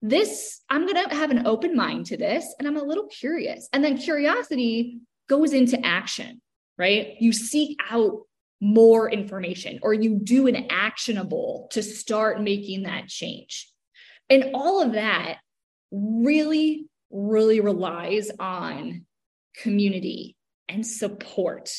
[0.02, 3.70] This, I'm going to have an open mind to this and I'm a little curious.
[3.72, 6.42] And then curiosity goes into action,
[6.78, 7.16] right?
[7.20, 8.22] You seek out
[8.60, 13.71] more information or you do an actionable to start making that change.
[14.32, 15.38] And all of that
[15.92, 19.06] really, really relies on
[19.62, 20.36] community
[20.68, 21.70] and support,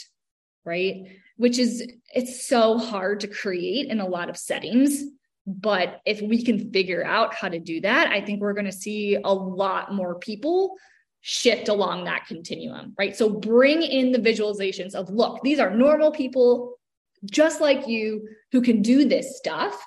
[0.64, 1.06] right?
[1.38, 1.84] Which is,
[2.14, 5.02] it's so hard to create in a lot of settings
[5.46, 8.72] But if we can figure out how to do that, I think we're going to
[8.72, 10.76] see a lot more people
[11.20, 13.16] shift along that continuum, right?
[13.16, 16.76] So bring in the visualizations of look, these are normal people
[17.24, 19.80] just like you who can do this stuff.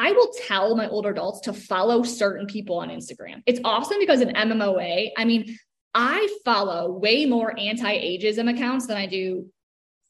[0.00, 3.42] I will tell my older adults to follow certain people on Instagram.
[3.44, 5.58] It's awesome because in MMOA, I mean,
[5.92, 9.50] I follow way more anti ageism accounts than I do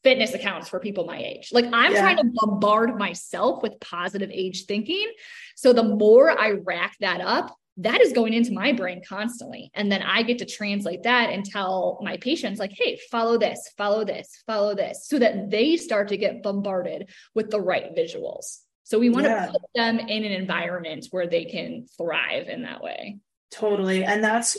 [0.04, 1.48] fitness accounts for people my age.
[1.50, 2.02] Like I'm yeah.
[2.02, 5.10] trying to bombard myself with positive age thinking.
[5.56, 9.72] So the more I rack that up, that is going into my brain constantly.
[9.74, 13.72] And then I get to translate that and tell my patients, like, hey, follow this,
[13.76, 18.58] follow this, follow this, so that they start to get bombarded with the right visuals.
[18.90, 19.46] So we want yeah.
[19.46, 23.18] to put them in an environment where they can thrive in that way.
[23.52, 24.02] Totally.
[24.02, 24.58] And that's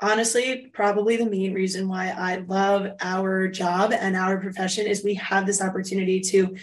[0.00, 5.16] honestly probably the main reason why I love our job and our profession is we
[5.16, 6.56] have this opportunity to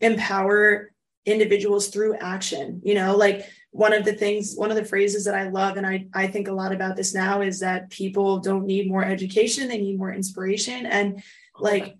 [0.00, 0.92] empower
[1.24, 2.82] individuals through action.
[2.84, 5.86] You know, like one of the things, one of the phrases that I love, and
[5.86, 9.68] I, I think a lot about this now is that people don't need more education,
[9.68, 10.84] they need more inspiration.
[10.84, 11.22] And
[11.58, 11.96] like,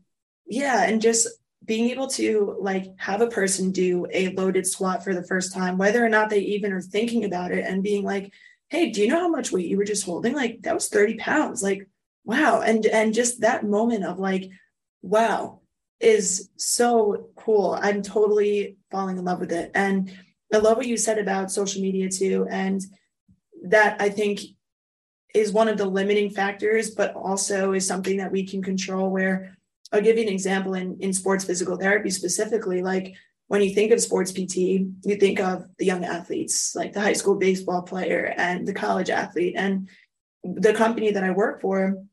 [0.47, 1.27] yeah, and just
[1.69, 5.77] being able to like have a person do a loaded squat for the first time,
[5.77, 8.33] whether or not they even are thinking about it, and being like,
[8.71, 10.35] hey, do you know how much weight you were just holding?
[10.35, 11.63] Like that was 30 pounds.
[11.63, 11.87] Like,
[12.25, 12.63] wow.
[12.63, 14.49] And and just that moment of like,
[15.03, 15.61] wow,
[16.01, 17.79] is so cool.
[17.81, 19.71] I'm totally falling in love with it.
[19.75, 20.11] And
[20.53, 22.47] I love what you said about social media too.
[22.51, 22.81] And
[23.65, 24.41] that I think
[25.35, 29.11] is one of the limiting factors, but also is something that we can control.
[29.11, 29.58] Where
[29.93, 32.83] I'll give you an example in, in sports physical therapy specifically.
[32.83, 33.15] Like
[33.49, 37.15] when you think of sports PT, you think of the young athletes, like the high
[37.15, 39.55] school baseball player and the college athlete.
[39.57, 39.89] And
[40.45, 42.05] the company that I work for,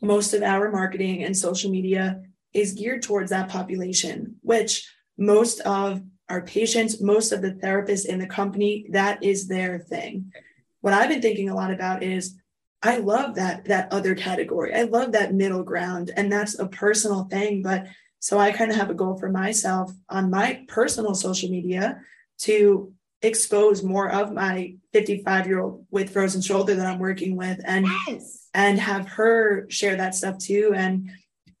[0.00, 4.88] most of our marketing and social media is geared towards that population, which
[5.18, 10.32] most of our patients, most of the therapists in the company, that is their thing.
[10.80, 12.34] What I've been thinking a lot about is
[12.82, 14.74] I love that that other category.
[14.74, 17.86] I love that middle ground and that's a personal thing, but
[18.18, 22.00] so I kind of have a goal for myself on my personal social media
[22.40, 27.60] to expose more of my 55 year old with frozen shoulder that I'm working with
[27.64, 28.48] and yes.
[28.52, 31.10] and have her share that stuff too and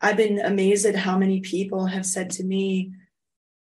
[0.02, 2.92] I've been amazed at how many people have said to me,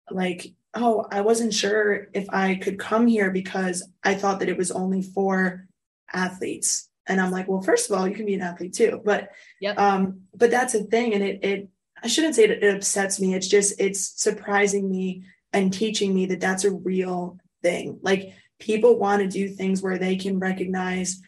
[0.08, 4.56] like, oh, I wasn't sure if I could come here because I thought that it
[4.56, 5.66] was only for
[6.12, 6.88] athletes.
[7.08, 9.00] And I'm like, well, first of all, you can be an athlete too.
[9.04, 9.30] But
[9.60, 9.78] yep.
[9.78, 11.14] um, but that's a thing.
[11.14, 11.68] And it it
[12.02, 13.34] I shouldn't say it, it upsets me.
[13.34, 17.98] It's just it's surprising me and teaching me that that's a real thing.
[18.02, 21.20] Like people want to do things where they can recognize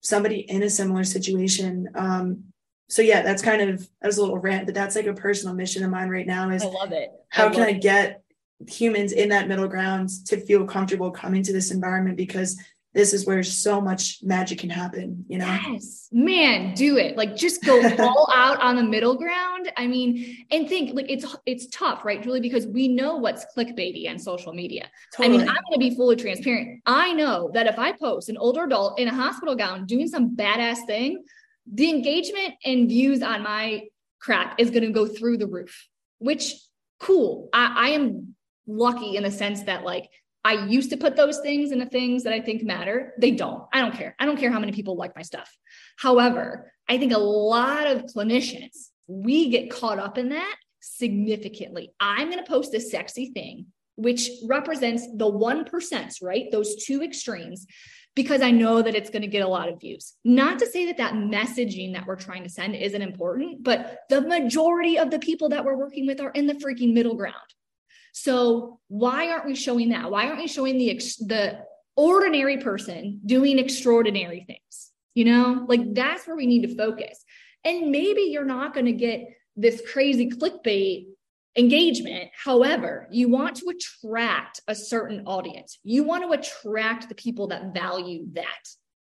[0.00, 2.44] somebody in a similar situation um,
[2.88, 5.54] so yeah, that's kind of that was a little rant, but that's like a personal
[5.54, 7.10] mission of mine right now is I love it.
[7.28, 8.22] How I can I get
[8.68, 12.58] humans in that middle ground to feel comfortable coming to this environment because
[12.96, 15.58] this is where so much magic can happen, you know?
[15.68, 17.16] Yes, man, do it.
[17.16, 19.70] Like just go all out on the middle ground.
[19.76, 22.40] I mean, and think like it's it's tough, right, Julie?
[22.40, 24.88] Because we know what's clickbaity on social media.
[25.14, 25.36] Totally.
[25.36, 26.80] I mean, I'm gonna be fully transparent.
[26.86, 30.34] I know that if I post an older adult in a hospital gown doing some
[30.34, 31.22] badass thing,
[31.70, 33.82] the engagement and views on my
[34.20, 35.86] crap is going to go through the roof,
[36.18, 36.54] which
[36.98, 37.48] cool.
[37.52, 38.34] I, I am
[38.66, 40.08] lucky in the sense that like
[40.46, 43.14] I used to put those things in the things that I think matter.
[43.18, 43.64] They don't.
[43.72, 44.14] I don't care.
[44.20, 45.52] I don't care how many people like my stuff.
[45.98, 51.92] However, I think a lot of clinicians, we get caught up in that significantly.
[51.98, 53.66] I'm going to post this sexy thing,
[53.96, 56.44] which represents the 1%, right?
[56.52, 57.66] Those two extremes
[58.14, 60.14] because I know that it's going to get a lot of views.
[60.24, 64.20] Not to say that that messaging that we're trying to send isn't important, but the
[64.20, 67.34] majority of the people that we're working with are in the freaking middle ground.
[68.18, 70.10] So why aren't we showing that?
[70.10, 70.94] Why aren't we showing the
[71.26, 71.58] the
[71.96, 74.90] ordinary person doing extraordinary things?
[75.14, 77.22] You know, like that's where we need to focus.
[77.62, 81.08] And maybe you're not going to get this crazy clickbait
[81.58, 82.30] engagement.
[82.42, 85.78] However, you want to attract a certain audience.
[85.84, 88.64] You want to attract the people that value that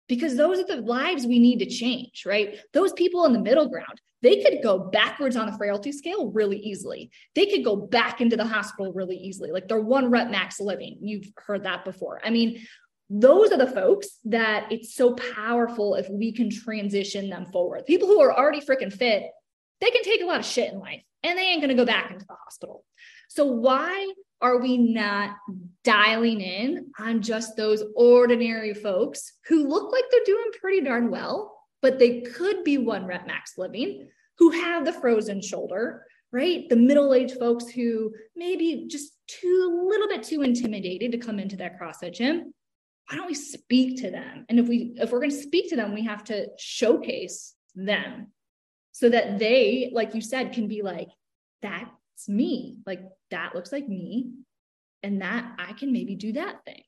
[0.09, 2.59] because those are the lives we need to change, right?
[2.75, 6.59] Those people in the middle ground, they could go backwards on the frailty scale really
[6.59, 7.11] easily.
[7.35, 9.51] They could go back into the hospital really easily.
[9.51, 10.99] Like they're one rep max living.
[11.01, 12.21] You've heard that before.
[12.25, 12.67] I mean,
[13.09, 17.87] those are the folks that it's so powerful if we can transition them forward.
[17.87, 19.25] People who are already freaking fit,
[19.81, 21.87] they can take a lot of shit in life and they ain't going to go
[21.87, 22.85] back into the hospital.
[23.29, 25.37] So, why are we not
[25.85, 31.60] dialing in on just those ordinary folks who look like they're doing pretty darn well,
[31.83, 34.09] but they could be one rep max living,
[34.39, 36.69] who have the frozen shoulder, right?
[36.69, 41.57] The middle aged folks who maybe just too little bit too intimidated to come into
[41.57, 42.53] that CrossFit gym.
[43.09, 44.47] Why don't we speak to them?
[44.49, 48.29] And if we if we're going to speak to them, we have to showcase them
[48.93, 51.09] so that they, like you said, can be like,
[51.63, 52.79] that's me.
[52.87, 53.01] Like
[53.31, 54.33] that looks like me.
[55.03, 56.83] And that I can maybe do that thing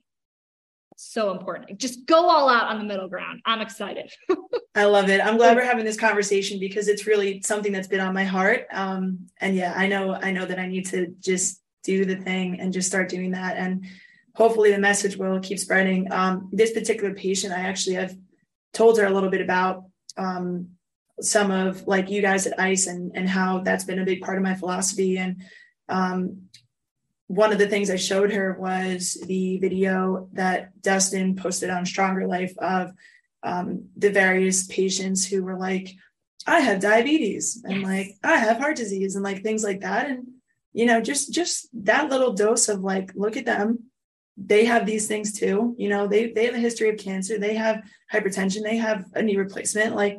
[0.97, 1.79] so important.
[1.79, 3.41] Just go all out on the middle ground.
[3.45, 4.11] I'm excited.
[4.75, 5.21] I love it.
[5.21, 8.67] I'm glad we're having this conversation because it's really something that's been on my heart.
[8.73, 12.61] Um, and yeah, I know, I know that I need to just do the thing
[12.61, 13.57] and just start doing that.
[13.57, 13.85] And
[14.35, 16.11] hopefully the message will keep spreading.
[16.13, 18.17] Um, this particular patient, I actually have
[18.73, 19.85] told her a little bit about
[20.17, 20.69] um,
[21.21, 24.39] some of like you guys at ICE and, and how that's been a big part
[24.39, 25.19] of my philosophy.
[25.19, 25.43] And
[25.89, 26.49] um,
[27.27, 32.27] one of the things I showed her was the video that Dustin posted on Stronger
[32.27, 32.93] Life of
[33.43, 35.95] um, the various patients who were like,
[36.47, 37.87] I have diabetes and yes.
[37.87, 40.09] like I have heart disease and like things like that.
[40.09, 40.27] And
[40.73, 43.85] you know, just just that little dose of like, look at them.
[44.37, 45.75] They have these things too.
[45.79, 49.23] You know, they they have a history of cancer, they have hypertension, they have a
[49.23, 50.19] knee replacement, like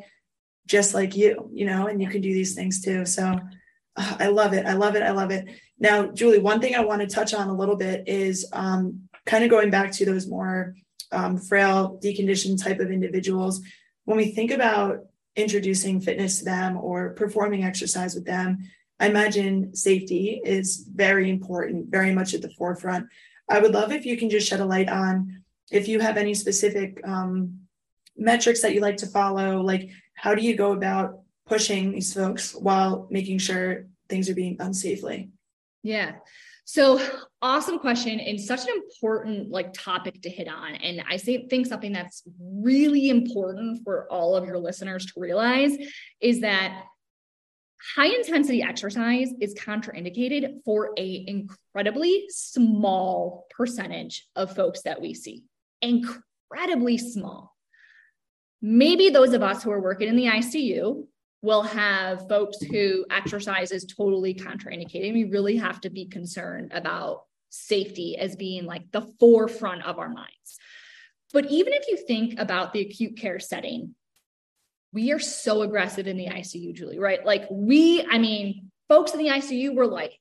[0.67, 3.05] just like you, you know, and you can do these things too.
[3.05, 3.39] So
[3.95, 4.65] uh, I love it.
[4.65, 5.03] I love it.
[5.03, 5.47] I love it.
[5.79, 9.43] Now, Julie, one thing I want to touch on a little bit is um, kind
[9.43, 10.75] of going back to those more
[11.11, 13.61] um, frail, deconditioned type of individuals.
[14.05, 15.05] When we think about
[15.35, 18.59] introducing fitness to them or performing exercise with them,
[18.99, 23.07] I imagine safety is very important, very much at the forefront.
[23.49, 26.33] I would love if you can just shed a light on if you have any
[26.33, 27.59] specific um,
[28.15, 32.53] metrics that you like to follow, like how do you go about pushing these folks
[32.53, 35.32] while making sure things are being done safely?
[35.83, 36.13] Yeah.
[36.65, 36.99] So
[37.41, 40.75] awesome question and such an important like topic to hit on.
[40.75, 45.75] And I think something that's really important for all of your listeners to realize
[46.21, 46.85] is that
[47.97, 55.43] high intensity exercise is contraindicated for a incredibly small percentage of folks that we see.
[55.81, 57.53] Incredibly small.
[58.61, 61.05] Maybe those of us who are working in the ICU
[61.43, 65.13] will have folks who exercise is totally contraindicated.
[65.13, 70.09] We really have to be concerned about safety as being like the forefront of our
[70.09, 70.57] minds.
[71.33, 73.93] But even if you think about the acute care setting,
[74.93, 77.25] we are so aggressive in the ICU, Julie, right?
[77.25, 80.17] Like we, I mean, folks in the ICU were like,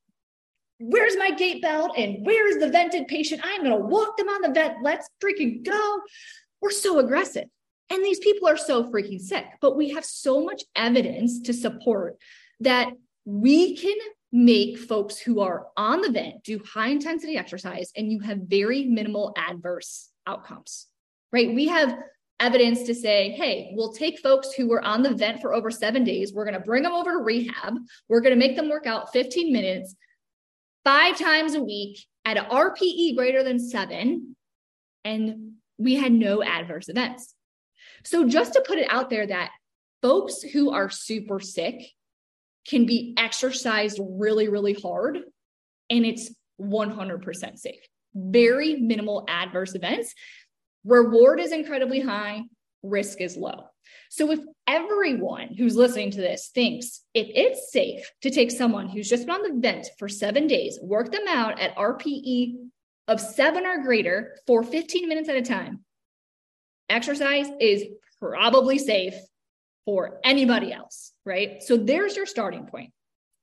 [0.81, 3.43] where's my gait belt and where's the vented patient?
[3.45, 4.79] I'm going to walk them on the vent.
[4.83, 6.01] Let's freaking go.
[6.61, 7.45] We're so aggressive.
[7.93, 12.17] And these people are so freaking sick, but we have so much evidence to support
[12.61, 12.91] that
[13.27, 13.97] we can
[14.33, 18.85] make folks who are on the vent do high intensity exercise and you have very
[18.85, 20.87] minimal adverse outcomes,
[21.33, 21.55] right?
[21.55, 21.99] We have
[22.41, 26.03] evidence to say, hey, we'll take folks who were on the vent for over seven
[26.03, 27.75] days, we're going to bring them over to rehab,
[28.09, 29.95] we're going to make them work out 15 minutes
[30.83, 34.35] five times a week at an RPE greater than seven,
[35.05, 37.35] and we had no adverse events.
[38.05, 39.51] So just to put it out there that
[40.01, 41.83] folks who are super sick
[42.67, 45.19] can be exercised really, really hard
[45.91, 46.31] and it's
[46.61, 47.81] 100% safe.
[48.15, 50.15] Very minimal adverse events.
[50.85, 52.43] Reward is incredibly high,
[52.83, 53.65] risk is low.
[54.11, 59.09] So if everyone who's listening to this thinks if it's safe to take someone who's
[59.09, 62.57] just been on the vent for seven days, work them out at RPE
[63.09, 65.81] of seven or greater for 15 minutes at a time,
[66.93, 67.85] exercise is
[68.21, 69.15] probably safe
[69.85, 71.63] for anybody else, right?
[71.63, 72.93] So there's your starting point.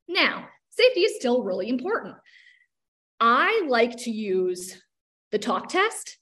[0.07, 2.15] Now, safety is still really important.
[3.19, 4.81] I like to use
[5.31, 6.17] the talk test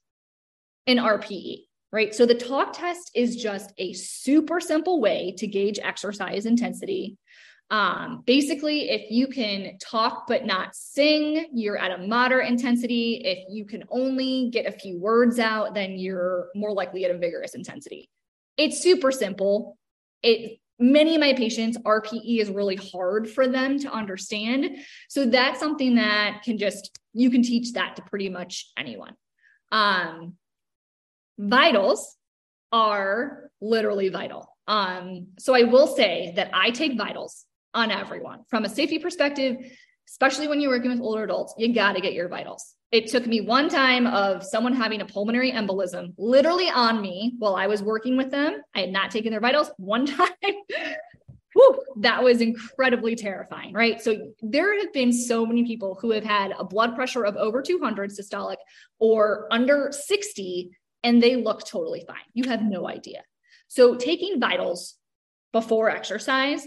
[0.87, 1.59] and RPE,
[1.91, 2.15] right?
[2.15, 7.17] So the talk test is just a super simple way to gauge exercise intensity
[7.69, 13.21] um, basically, if you can talk but not sing, you're at a moderate intensity.
[13.25, 17.17] If you can only get a few words out, then you're more likely at a
[17.17, 18.09] vigorous intensity.
[18.55, 19.77] It's super simple.
[20.23, 24.77] It many of my patients RPE is really hard for them to understand.
[25.09, 29.15] So that's something that can just you can teach that to pretty much anyone.
[29.71, 30.35] Um,
[31.37, 32.15] vitals
[32.71, 34.55] are literally vital.
[34.67, 37.45] Um, so I will say that I take vitals
[37.77, 39.57] on everyone from a safety perspective,
[40.09, 42.73] especially when you're working with older adults, you got to get your vitals.
[42.91, 47.55] It took me one time of someone having a pulmonary embolism literally on me while
[47.55, 48.61] I was working with them.
[48.73, 50.29] I had not taken their vitals one time.
[51.53, 54.01] Whew, that was incredibly terrifying, right?
[54.01, 57.61] So there have been so many people who have had a blood pressure of over
[57.61, 58.57] 200 systolic
[58.99, 60.71] or under 60,
[61.03, 62.25] and they look totally fine.
[62.33, 63.23] You have no idea.
[63.67, 64.95] So taking vitals
[65.51, 66.65] before exercise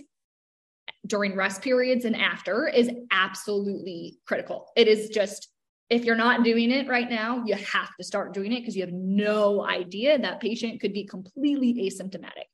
[1.07, 4.67] during rest periods and after is absolutely critical.
[4.77, 5.49] It is just
[5.89, 8.83] if you're not doing it right now, you have to start doing it because you
[8.83, 12.47] have no idea that patient could be completely asymptomatic.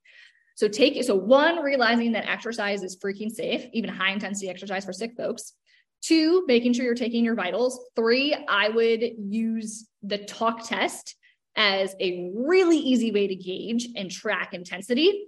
[0.55, 4.93] So take so one, realizing that exercise is freaking safe, even high intensity exercise for
[4.95, 5.53] sick folks.
[6.01, 7.79] Two, making sure you're taking your vitals.
[7.95, 11.15] Three, I would use the talk test
[11.57, 15.27] as a really easy way to gauge and track intensity.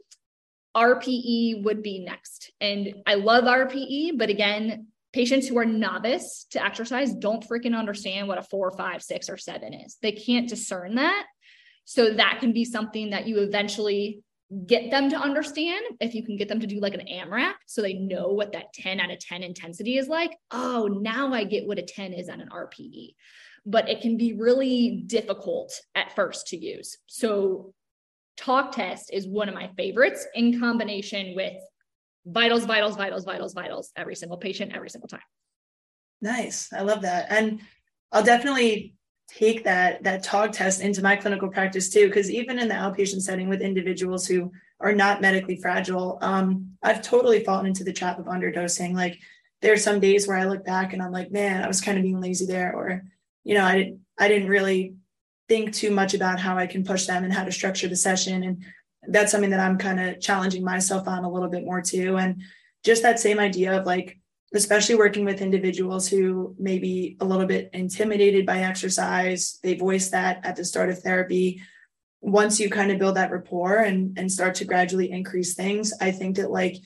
[0.79, 2.53] RPE would be next.
[2.61, 8.29] And I love RPE, but again, patients who are novice to exercise don't freaking understand
[8.29, 9.97] what a four, five, six, or seven is.
[10.01, 11.27] They can't discern that.
[11.85, 14.23] So that can be something that you eventually
[14.67, 17.83] get them to understand if you can get them to do like an AMRAP so
[17.83, 20.37] they know what that 10 out of 10 intensity is like.
[20.51, 23.15] Oh, now I get what a 10 is on an RPE.
[23.67, 26.97] But it can be really difficult at first to use.
[27.07, 27.75] So
[28.39, 31.55] talk test is one of my favorites in combination with
[32.25, 35.21] vitals, vitals, vitals, vitals, vitals, every single patient, every single time.
[36.23, 36.73] Nice.
[36.73, 37.27] I love that.
[37.31, 37.61] And
[38.13, 38.95] I'll definitely
[39.29, 43.21] take that that talk test into my clinical practice too because even in the outpatient
[43.21, 48.19] setting with individuals who are not medically fragile um, i've totally fallen into the trap
[48.19, 49.19] of underdosing like
[49.61, 51.99] there are some days where i look back and i'm like man i was kind
[51.99, 53.03] of being lazy there or
[53.45, 54.95] you know i didn't i didn't really
[55.49, 58.43] think too much about how i can push them and how to structure the session
[58.43, 58.65] and
[59.09, 62.43] that's something that i'm kind of challenging myself on a little bit more too and
[62.85, 64.19] just that same idea of like
[64.55, 69.59] especially working with individuals who may be a little bit intimidated by exercise.
[69.63, 71.61] They voice that at the start of therapy.
[72.21, 76.13] Once you kind of build that rapport and, and start to gradually increase things, I
[76.13, 76.77] think that like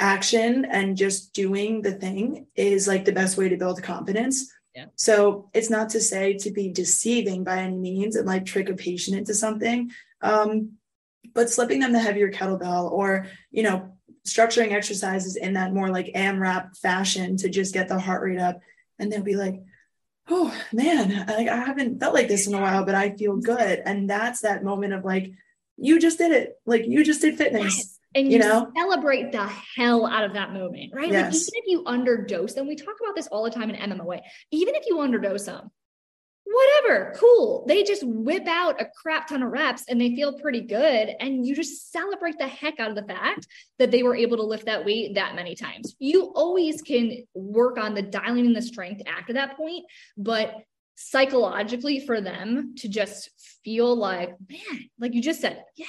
[0.00, 4.50] action and just doing the thing is like the best way to build confidence.
[4.74, 4.86] Yeah.
[4.96, 8.74] So it's not to say to be deceiving by any means and like trick a
[8.74, 9.90] patient into something.
[10.22, 10.72] Um,
[11.34, 13.92] but slipping them the heavier kettlebell or, you know,
[14.26, 18.60] structuring exercises in that more like AMRAP fashion to just get the heart rate up.
[18.98, 19.62] And they'll be like,
[20.28, 23.82] oh man, like I haven't felt like this in a while, but I feel good.
[23.84, 25.32] And that's that moment of like,
[25.76, 26.60] you just did it.
[26.66, 27.97] Like you just did fitness.
[28.14, 29.46] And you, you, know, celebrate the
[29.76, 31.10] hell out of that moment, right?
[31.10, 31.24] Yes.
[31.24, 34.20] Like even if you underdose them, we talk about this all the time in MMOA.
[34.50, 35.70] Even if you underdose them,
[36.44, 37.64] whatever, cool.
[37.66, 41.10] They just whip out a crap ton of reps and they feel pretty good.
[41.20, 43.46] And you just celebrate the heck out of the fact
[43.78, 45.94] that they were able to lift that weight that many times.
[45.98, 49.84] You always can work on the dialing in the strength after that point,
[50.16, 50.54] but
[50.96, 53.30] psychologically for them to just
[53.64, 55.86] feel like, man, like you just said, yeah,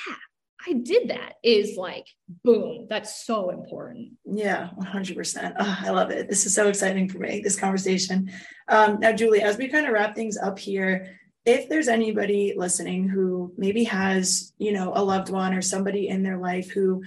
[0.68, 2.06] I did that is like,
[2.44, 4.14] boom, that's so important.
[4.26, 5.54] Yeah, 100%.
[5.58, 6.28] Oh, I love it.
[6.28, 8.32] This is so exciting for me, this conversation.
[8.68, 13.08] Um, now, Julie, as we kind of wrap things up here, if there's anybody listening
[13.08, 17.04] who maybe has, you know, a loved one or somebody in their life who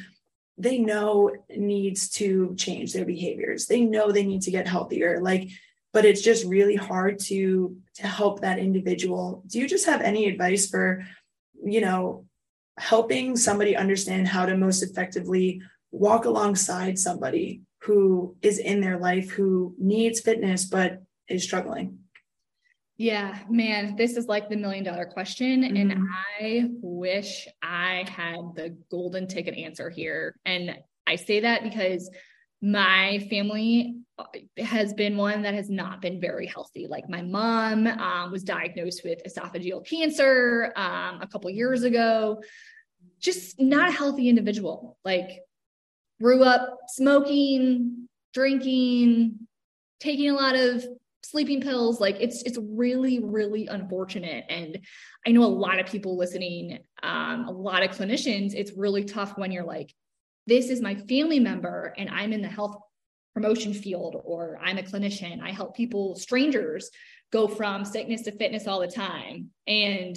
[0.57, 5.49] they know needs to change their behaviors, they know they need to get healthier, like,
[5.93, 9.45] but it's just really hard to to help that individual.
[9.47, 11.05] Do you just have any advice for,
[11.63, 12.25] you know,
[12.79, 15.61] helping somebody understand how to most effectively
[15.91, 21.99] walk alongside somebody who is in their life who needs fitness but is struggling?
[22.97, 25.63] Yeah, man, this is like the million dollar question.
[25.63, 25.77] Mm-hmm.
[25.77, 26.09] And
[26.41, 30.37] I wish I had the golden ticket answer here.
[30.45, 32.09] And I say that because
[32.63, 34.25] my family uh,
[34.59, 36.87] has been one that has not been very healthy.
[36.87, 42.41] Like my mom um, was diagnosed with esophageal cancer um, a couple years ago,
[43.19, 44.97] just not a healthy individual.
[45.05, 45.41] Like
[46.21, 49.41] grew up smoking, drinking,
[49.99, 50.87] taking a lot of
[51.25, 54.81] sleeping pills like it's it's really really unfortunate and
[55.25, 59.39] i know a lot of people listening um, a lot of clinicians it's really tough
[59.39, 59.95] when you're like
[60.47, 62.77] this is my family member and I'm in the health
[63.35, 65.41] promotion field or I'm a clinician.
[65.41, 66.91] I help people, strangers,
[67.33, 69.51] go from sickness to fitness all the time.
[69.67, 70.17] And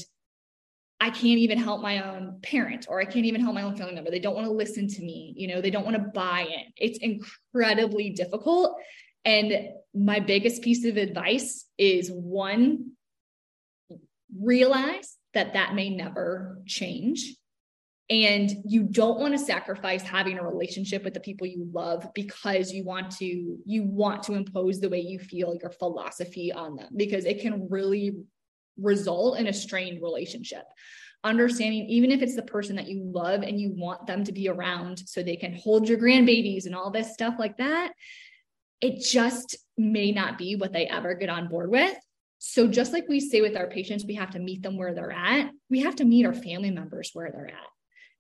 [1.00, 3.94] I can't even help my own parent or I can't even help my own family
[3.94, 4.12] member.
[4.12, 5.34] They don't want to listen to me.
[5.38, 6.72] You know, they don't want to buy in.
[6.78, 8.78] It's incredibly difficult.
[9.24, 12.92] And my biggest piece of advice is one,
[14.38, 17.36] realize that that may never change
[18.10, 22.72] and you don't want to sacrifice having a relationship with the people you love because
[22.72, 26.90] you want to you want to impose the way you feel your philosophy on them
[26.96, 28.16] because it can really
[28.78, 30.64] result in a strained relationship.
[31.24, 34.50] Understanding even if it's the person that you love and you want them to be
[34.50, 37.92] around so they can hold your grandbabies and all this stuff like that
[38.82, 41.96] it just may not be what they ever get on board with.
[42.38, 45.12] So just like we say with our patients we have to meet them where they're
[45.12, 45.50] at.
[45.72, 47.75] We have to meet our family members where they're at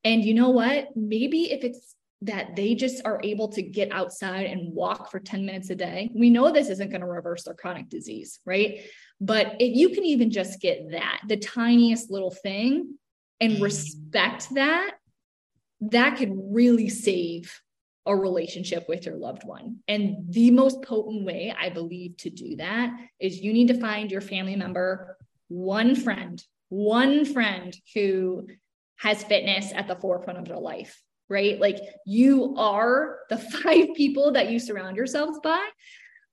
[0.05, 0.95] and you know what?
[0.95, 5.45] Maybe if it's that they just are able to get outside and walk for 10
[5.45, 6.09] minutes a day.
[6.13, 8.79] We know this isn't going to reverse their chronic disease, right?
[9.19, 12.97] But if you can even just get that, the tiniest little thing,
[13.41, 13.61] and mm.
[13.61, 14.91] respect that,
[15.81, 17.61] that could really save
[18.05, 19.77] a relationship with your loved one.
[19.87, 24.11] And the most potent way, I believe, to do that is you need to find
[24.11, 28.47] your family member, one friend, one friend who
[28.97, 31.59] has fitness at the forefront of their life, right?
[31.59, 35.67] Like you are the five people that you surround yourselves by.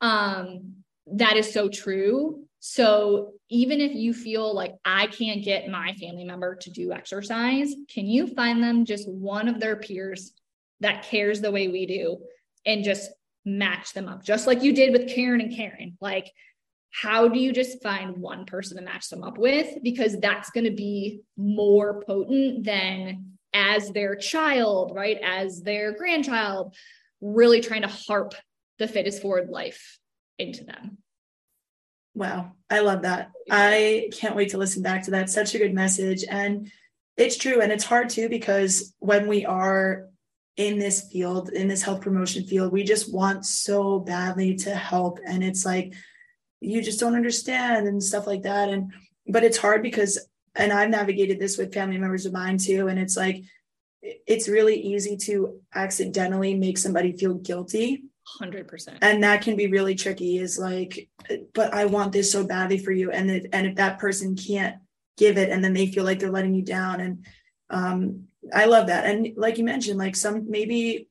[0.00, 0.74] Um,
[1.06, 2.44] that is so true.
[2.60, 7.74] So even if you feel like I can't get my family member to do exercise,
[7.92, 10.32] can you find them just one of their peers
[10.80, 12.18] that cares the way we do
[12.64, 13.10] and just
[13.44, 15.98] match them up, just like you did with Karen and Karen?
[16.00, 16.30] Like,
[16.92, 19.78] how do you just find one person to match them up with?
[19.82, 25.18] Because that's going to be more potent than as their child, right?
[25.22, 26.74] As their grandchild,
[27.20, 28.34] really trying to harp
[28.78, 29.98] the fittest forward life
[30.38, 30.98] into them.
[32.14, 33.30] Wow, I love that.
[33.50, 35.30] I can't wait to listen back to that.
[35.30, 36.24] Such a good message.
[36.28, 36.70] And
[37.16, 37.62] it's true.
[37.62, 40.08] And it's hard too, because when we are
[40.58, 45.20] in this field, in this health promotion field, we just want so badly to help.
[45.26, 45.94] And it's like,
[46.62, 48.68] you just don't understand and stuff like that.
[48.68, 48.92] And,
[49.26, 50.18] but it's hard because,
[50.54, 52.88] and I've navigated this with family members of mine too.
[52.88, 53.42] And it's like,
[54.02, 58.02] it's really easy to accidentally make somebody feel guilty
[58.40, 61.08] 100% and that can be really tricky is like
[61.54, 64.76] but i want this so badly for you and it, and if that person can't
[65.18, 67.26] give it and then they feel like they're letting you down and
[67.70, 71.08] um i love that and like you mentioned like some maybe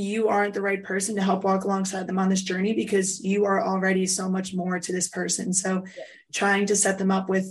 [0.00, 3.44] you aren't the right person to help walk alongside them on this journey because you
[3.44, 6.04] are already so much more to this person so yeah.
[6.32, 7.46] trying to set them up with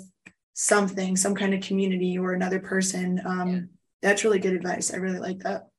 [0.54, 3.60] something some kind of community or another person um yeah.
[4.02, 5.70] that's really good advice i really like that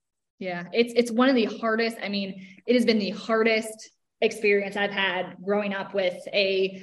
[0.41, 1.99] yeah, it's it's one of the hardest.
[2.03, 3.91] I mean, it has been the hardest
[4.23, 6.83] experience I've had growing up with a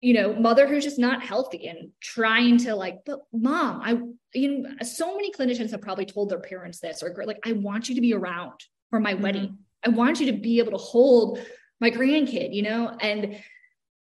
[0.00, 3.98] you know mother who's just not healthy and trying to like but mom i
[4.34, 7.88] you know so many clinicians have probably told their parents this or like i want
[7.88, 8.52] you to be around
[8.96, 9.22] for my mm-hmm.
[9.22, 11.38] wedding i want you to be able to hold
[11.80, 13.38] my grandkid you know and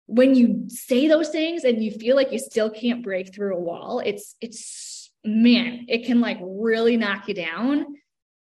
[0.08, 3.60] when you say those things and you feel like you still can't break through a
[3.60, 7.86] wall it's it's man it can like really knock you down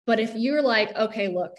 [0.05, 1.57] but if you're like, okay, look,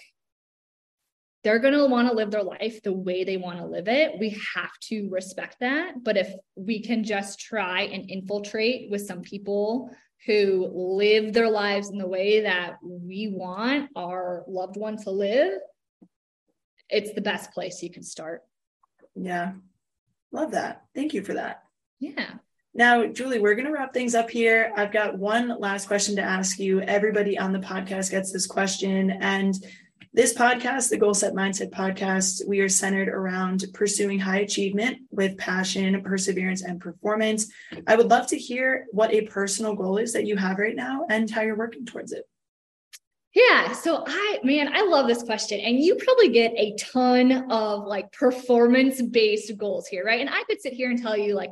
[1.43, 4.19] they're going to want to live their life the way they want to live it.
[4.19, 6.03] We have to respect that.
[6.03, 9.91] But if we can just try and infiltrate with some people
[10.25, 15.59] who live their lives in the way that we want our loved one to live,
[16.89, 18.43] it's the best place you can start.
[19.15, 19.53] Yeah.
[20.33, 20.85] Love that.
[20.95, 21.63] Thank you for that.
[22.01, 22.35] Yeah.
[22.75, 24.71] Now, Julie, we're going to wrap things up here.
[24.77, 26.81] I've got one last question to ask you.
[26.83, 29.11] Everybody on the podcast gets this question.
[29.11, 29.55] And
[30.17, 35.37] this podcast, the Goal Set Mindset podcast, we are centered around pursuing high achievement with
[35.37, 37.53] passion, perseverance, and performance.
[37.87, 41.05] I would love to hear what a personal goal is that you have right now
[41.11, 42.25] and how you're working towards it.
[43.35, 43.75] Yeah.
[43.75, 45.61] So I, man, I love this question.
[45.61, 50.23] And you probably get a ton of like performance based goals here, right?
[50.23, 51.51] And I could sit here and tell you, like,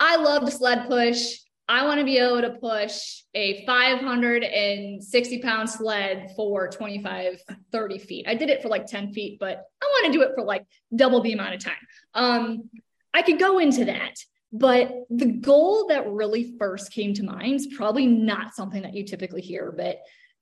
[0.00, 1.36] I love the sled push.
[1.68, 8.26] I want to be able to push a 560 pound sled for 25, 30 feet.
[8.26, 10.64] I did it for like 10 feet, but I want to do it for like
[10.96, 11.74] double the amount of time.
[12.14, 12.70] Um,
[13.12, 14.14] I could go into that,
[14.50, 19.04] but the goal that really first came to mind is probably not something that you
[19.04, 19.70] typically hear.
[19.76, 19.98] But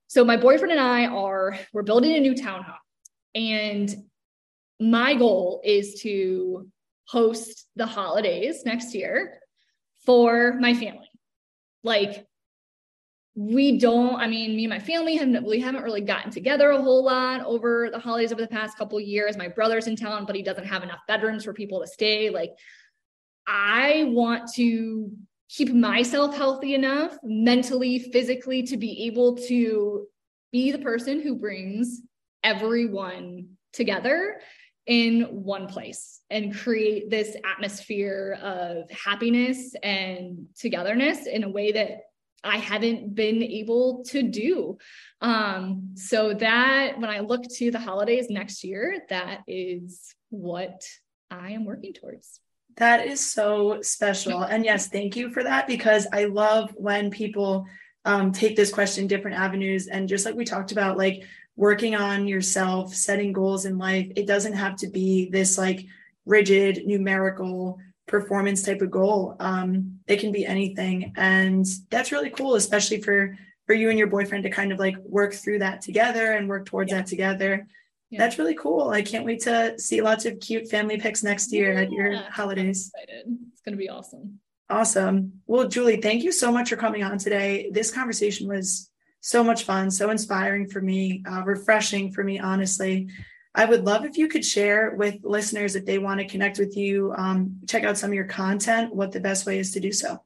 [0.07, 2.75] so my boyfriend and I are, we're building a new townhome.
[3.35, 3.93] And
[4.79, 6.69] my goal is to
[7.05, 9.39] host the holidays next year
[10.05, 11.06] for my family.
[11.83, 12.25] Like
[13.35, 16.81] we don't, I mean, me and my family have we haven't really gotten together a
[16.81, 19.37] whole lot over the holidays over the past couple years.
[19.37, 22.31] My brother's in town, but he doesn't have enough bedrooms for people to stay.
[22.31, 22.51] Like
[23.45, 25.11] I want to
[25.49, 30.07] keep myself healthy enough mentally, physically to be able to
[30.51, 32.01] be the person who brings
[32.43, 34.41] everyone together
[34.87, 42.01] in one place and create this atmosphere of happiness and togetherness in a way that
[42.43, 44.77] I haven't been able to do.
[45.21, 50.81] Um, so that when I look to the holidays next year, that is what
[51.29, 52.39] I am working towards.
[52.77, 54.43] That is so special.
[54.43, 57.65] And yes, thank you for that because I love when people
[58.05, 59.87] um, take this question different avenues.
[59.87, 61.23] And just like we talked about, like
[61.57, 64.09] working on yourself, setting goals in life.
[64.15, 65.85] It doesn't have to be this like
[66.25, 69.35] rigid numerical performance type of goal.
[69.39, 71.13] Um, it can be anything.
[71.17, 74.95] And that's really cool, especially for for you and your boyfriend to kind of like
[74.99, 76.99] work through that together and work towards yeah.
[76.99, 77.67] that together.
[78.09, 78.19] Yeah.
[78.19, 78.91] That's really cool.
[78.91, 81.81] I can't wait to see lots of cute family pics next year yeah.
[81.81, 82.89] at your holidays.
[83.09, 84.39] It's going to be awesome.
[84.69, 85.41] Awesome.
[85.47, 87.69] Well, Julie, thank you so much for coming on today.
[87.73, 88.89] This conversation was
[89.21, 93.09] so much fun, so inspiring for me, uh, refreshing for me, honestly.
[93.55, 96.77] I would love if you could share with listeners if they want to connect with
[96.77, 99.91] you, um, check out some of your content, what the best way is to do
[99.91, 100.21] so.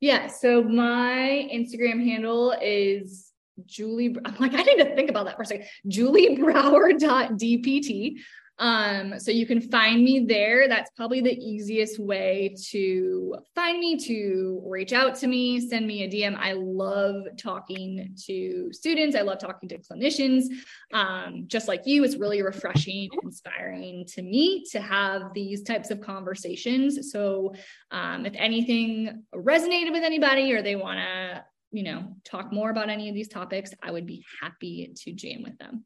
[0.00, 0.28] Yeah.
[0.28, 3.32] So my Instagram handle is
[3.66, 4.16] Julie.
[4.24, 5.66] I'm like, I need to think about that for a second.
[5.88, 8.16] Julie Brauer.dpt.
[8.58, 10.68] Um, so you can find me there.
[10.68, 16.04] That's probably the easiest way to find me, to reach out to me, send me
[16.04, 16.36] a DM.
[16.38, 19.16] I love talking to students.
[19.16, 20.44] I love talking to clinicians.
[20.92, 26.00] Um, just like you, it's really refreshing inspiring to me to have these types of
[26.00, 27.10] conversations.
[27.10, 27.54] So
[27.90, 32.88] um, if anything resonated with anybody or they want to, you know, talk more about
[32.88, 35.84] any of these topics, I would be happy to jam with them.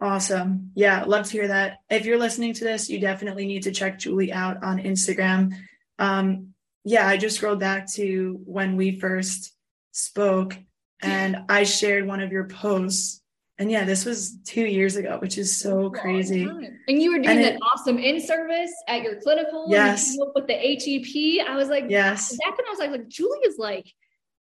[0.00, 0.70] Awesome.
[0.74, 1.78] Yeah, love to hear that.
[1.90, 5.54] If you're listening to this, you definitely need to check Julie out on Instagram.
[5.98, 9.52] Um, yeah, I just scrolled back to when we first
[9.90, 10.56] spoke
[11.02, 13.22] and I shared one of your posts.
[13.58, 16.42] And yeah, this was two years ago, which is so crazy.
[16.42, 19.66] And you were doing that awesome in service at your clinical.
[19.68, 20.16] Yes.
[20.16, 21.48] with the HEP.
[21.48, 22.36] I was like, yes.
[22.44, 23.92] Back when I was like, like Julie is like,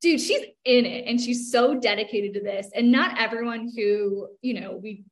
[0.01, 2.71] dude, she's in it and she's so dedicated to this.
[2.75, 5.05] And not everyone who, you know, we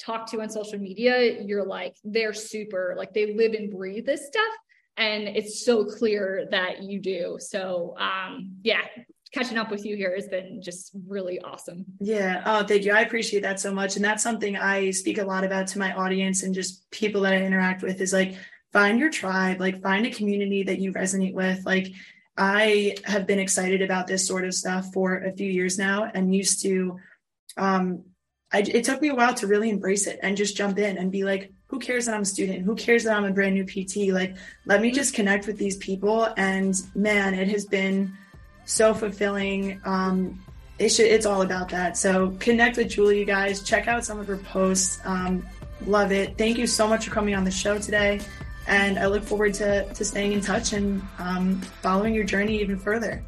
[0.00, 4.26] talk to on social media, you're like, they're super, like they live and breathe this
[4.26, 4.52] stuff.
[4.96, 7.36] And it's so clear that you do.
[7.38, 8.82] So, um, yeah,
[9.32, 11.84] catching up with you here has been just really awesome.
[12.00, 12.42] Yeah.
[12.44, 12.92] Oh, thank you.
[12.92, 13.96] I appreciate that so much.
[13.96, 17.32] And that's something I speak a lot about to my audience and just people that
[17.32, 18.34] I interact with is like,
[18.72, 21.64] find your tribe, like find a community that you resonate with.
[21.64, 21.88] Like,
[22.36, 26.34] I have been excited about this sort of stuff for a few years now and
[26.34, 26.98] used to
[27.56, 28.04] um,
[28.52, 31.12] I, it took me a while to really embrace it and just jump in and
[31.12, 32.64] be like, who cares that I'm a student?
[32.64, 34.12] Who cares that I'm a brand new PT?
[34.12, 34.36] Like,
[34.66, 36.28] let me just connect with these people.
[36.36, 38.12] And man, it has been
[38.64, 39.80] so fulfilling.
[39.84, 40.44] Um,
[40.80, 41.96] it should, it's all about that.
[41.96, 43.62] So connect with Julie, you guys.
[43.62, 44.98] Check out some of her posts.
[45.04, 45.46] Um,
[45.86, 46.36] love it.
[46.36, 48.20] Thank you so much for coming on the show today.
[48.66, 52.78] And I look forward to, to staying in touch and um, following your journey even
[52.78, 53.22] further.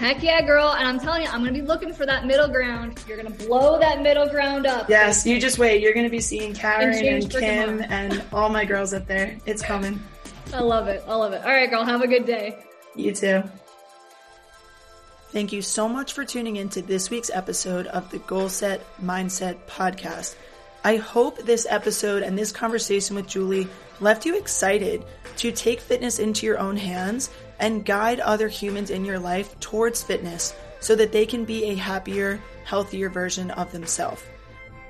[0.00, 0.70] Heck yeah, girl.
[0.70, 3.04] And I'm telling you, I'm going to be looking for that middle ground.
[3.06, 4.88] You're going to blow that middle ground up.
[4.88, 5.82] Yes, you just wait.
[5.82, 9.36] You're going to be seeing Karen and, and Kim and all my girls up there.
[9.44, 10.00] It's coming.
[10.54, 11.04] I love it.
[11.06, 11.42] I love it.
[11.44, 11.84] All right, girl.
[11.84, 12.64] Have a good day.
[12.96, 13.42] You too.
[15.32, 18.80] Thank you so much for tuning in to this week's episode of the Goal Set
[19.02, 20.34] Mindset podcast.
[20.82, 23.68] I hope this episode and this conversation with Julie
[24.00, 25.04] left you excited
[25.36, 27.28] to take fitness into your own hands
[27.60, 31.74] and guide other humans in your life towards fitness so that they can be a
[31.74, 34.22] happier, healthier version of themselves.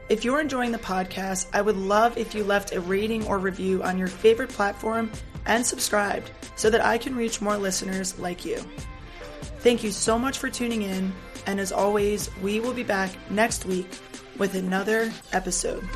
[0.09, 3.83] If you're enjoying the podcast, I would love if you left a rating or review
[3.83, 5.11] on your favorite platform
[5.47, 8.57] and subscribed so that I can reach more listeners like you.
[9.61, 11.13] Thank you so much for tuning in,
[11.47, 13.89] and as always, we will be back next week
[14.39, 15.87] with another episode.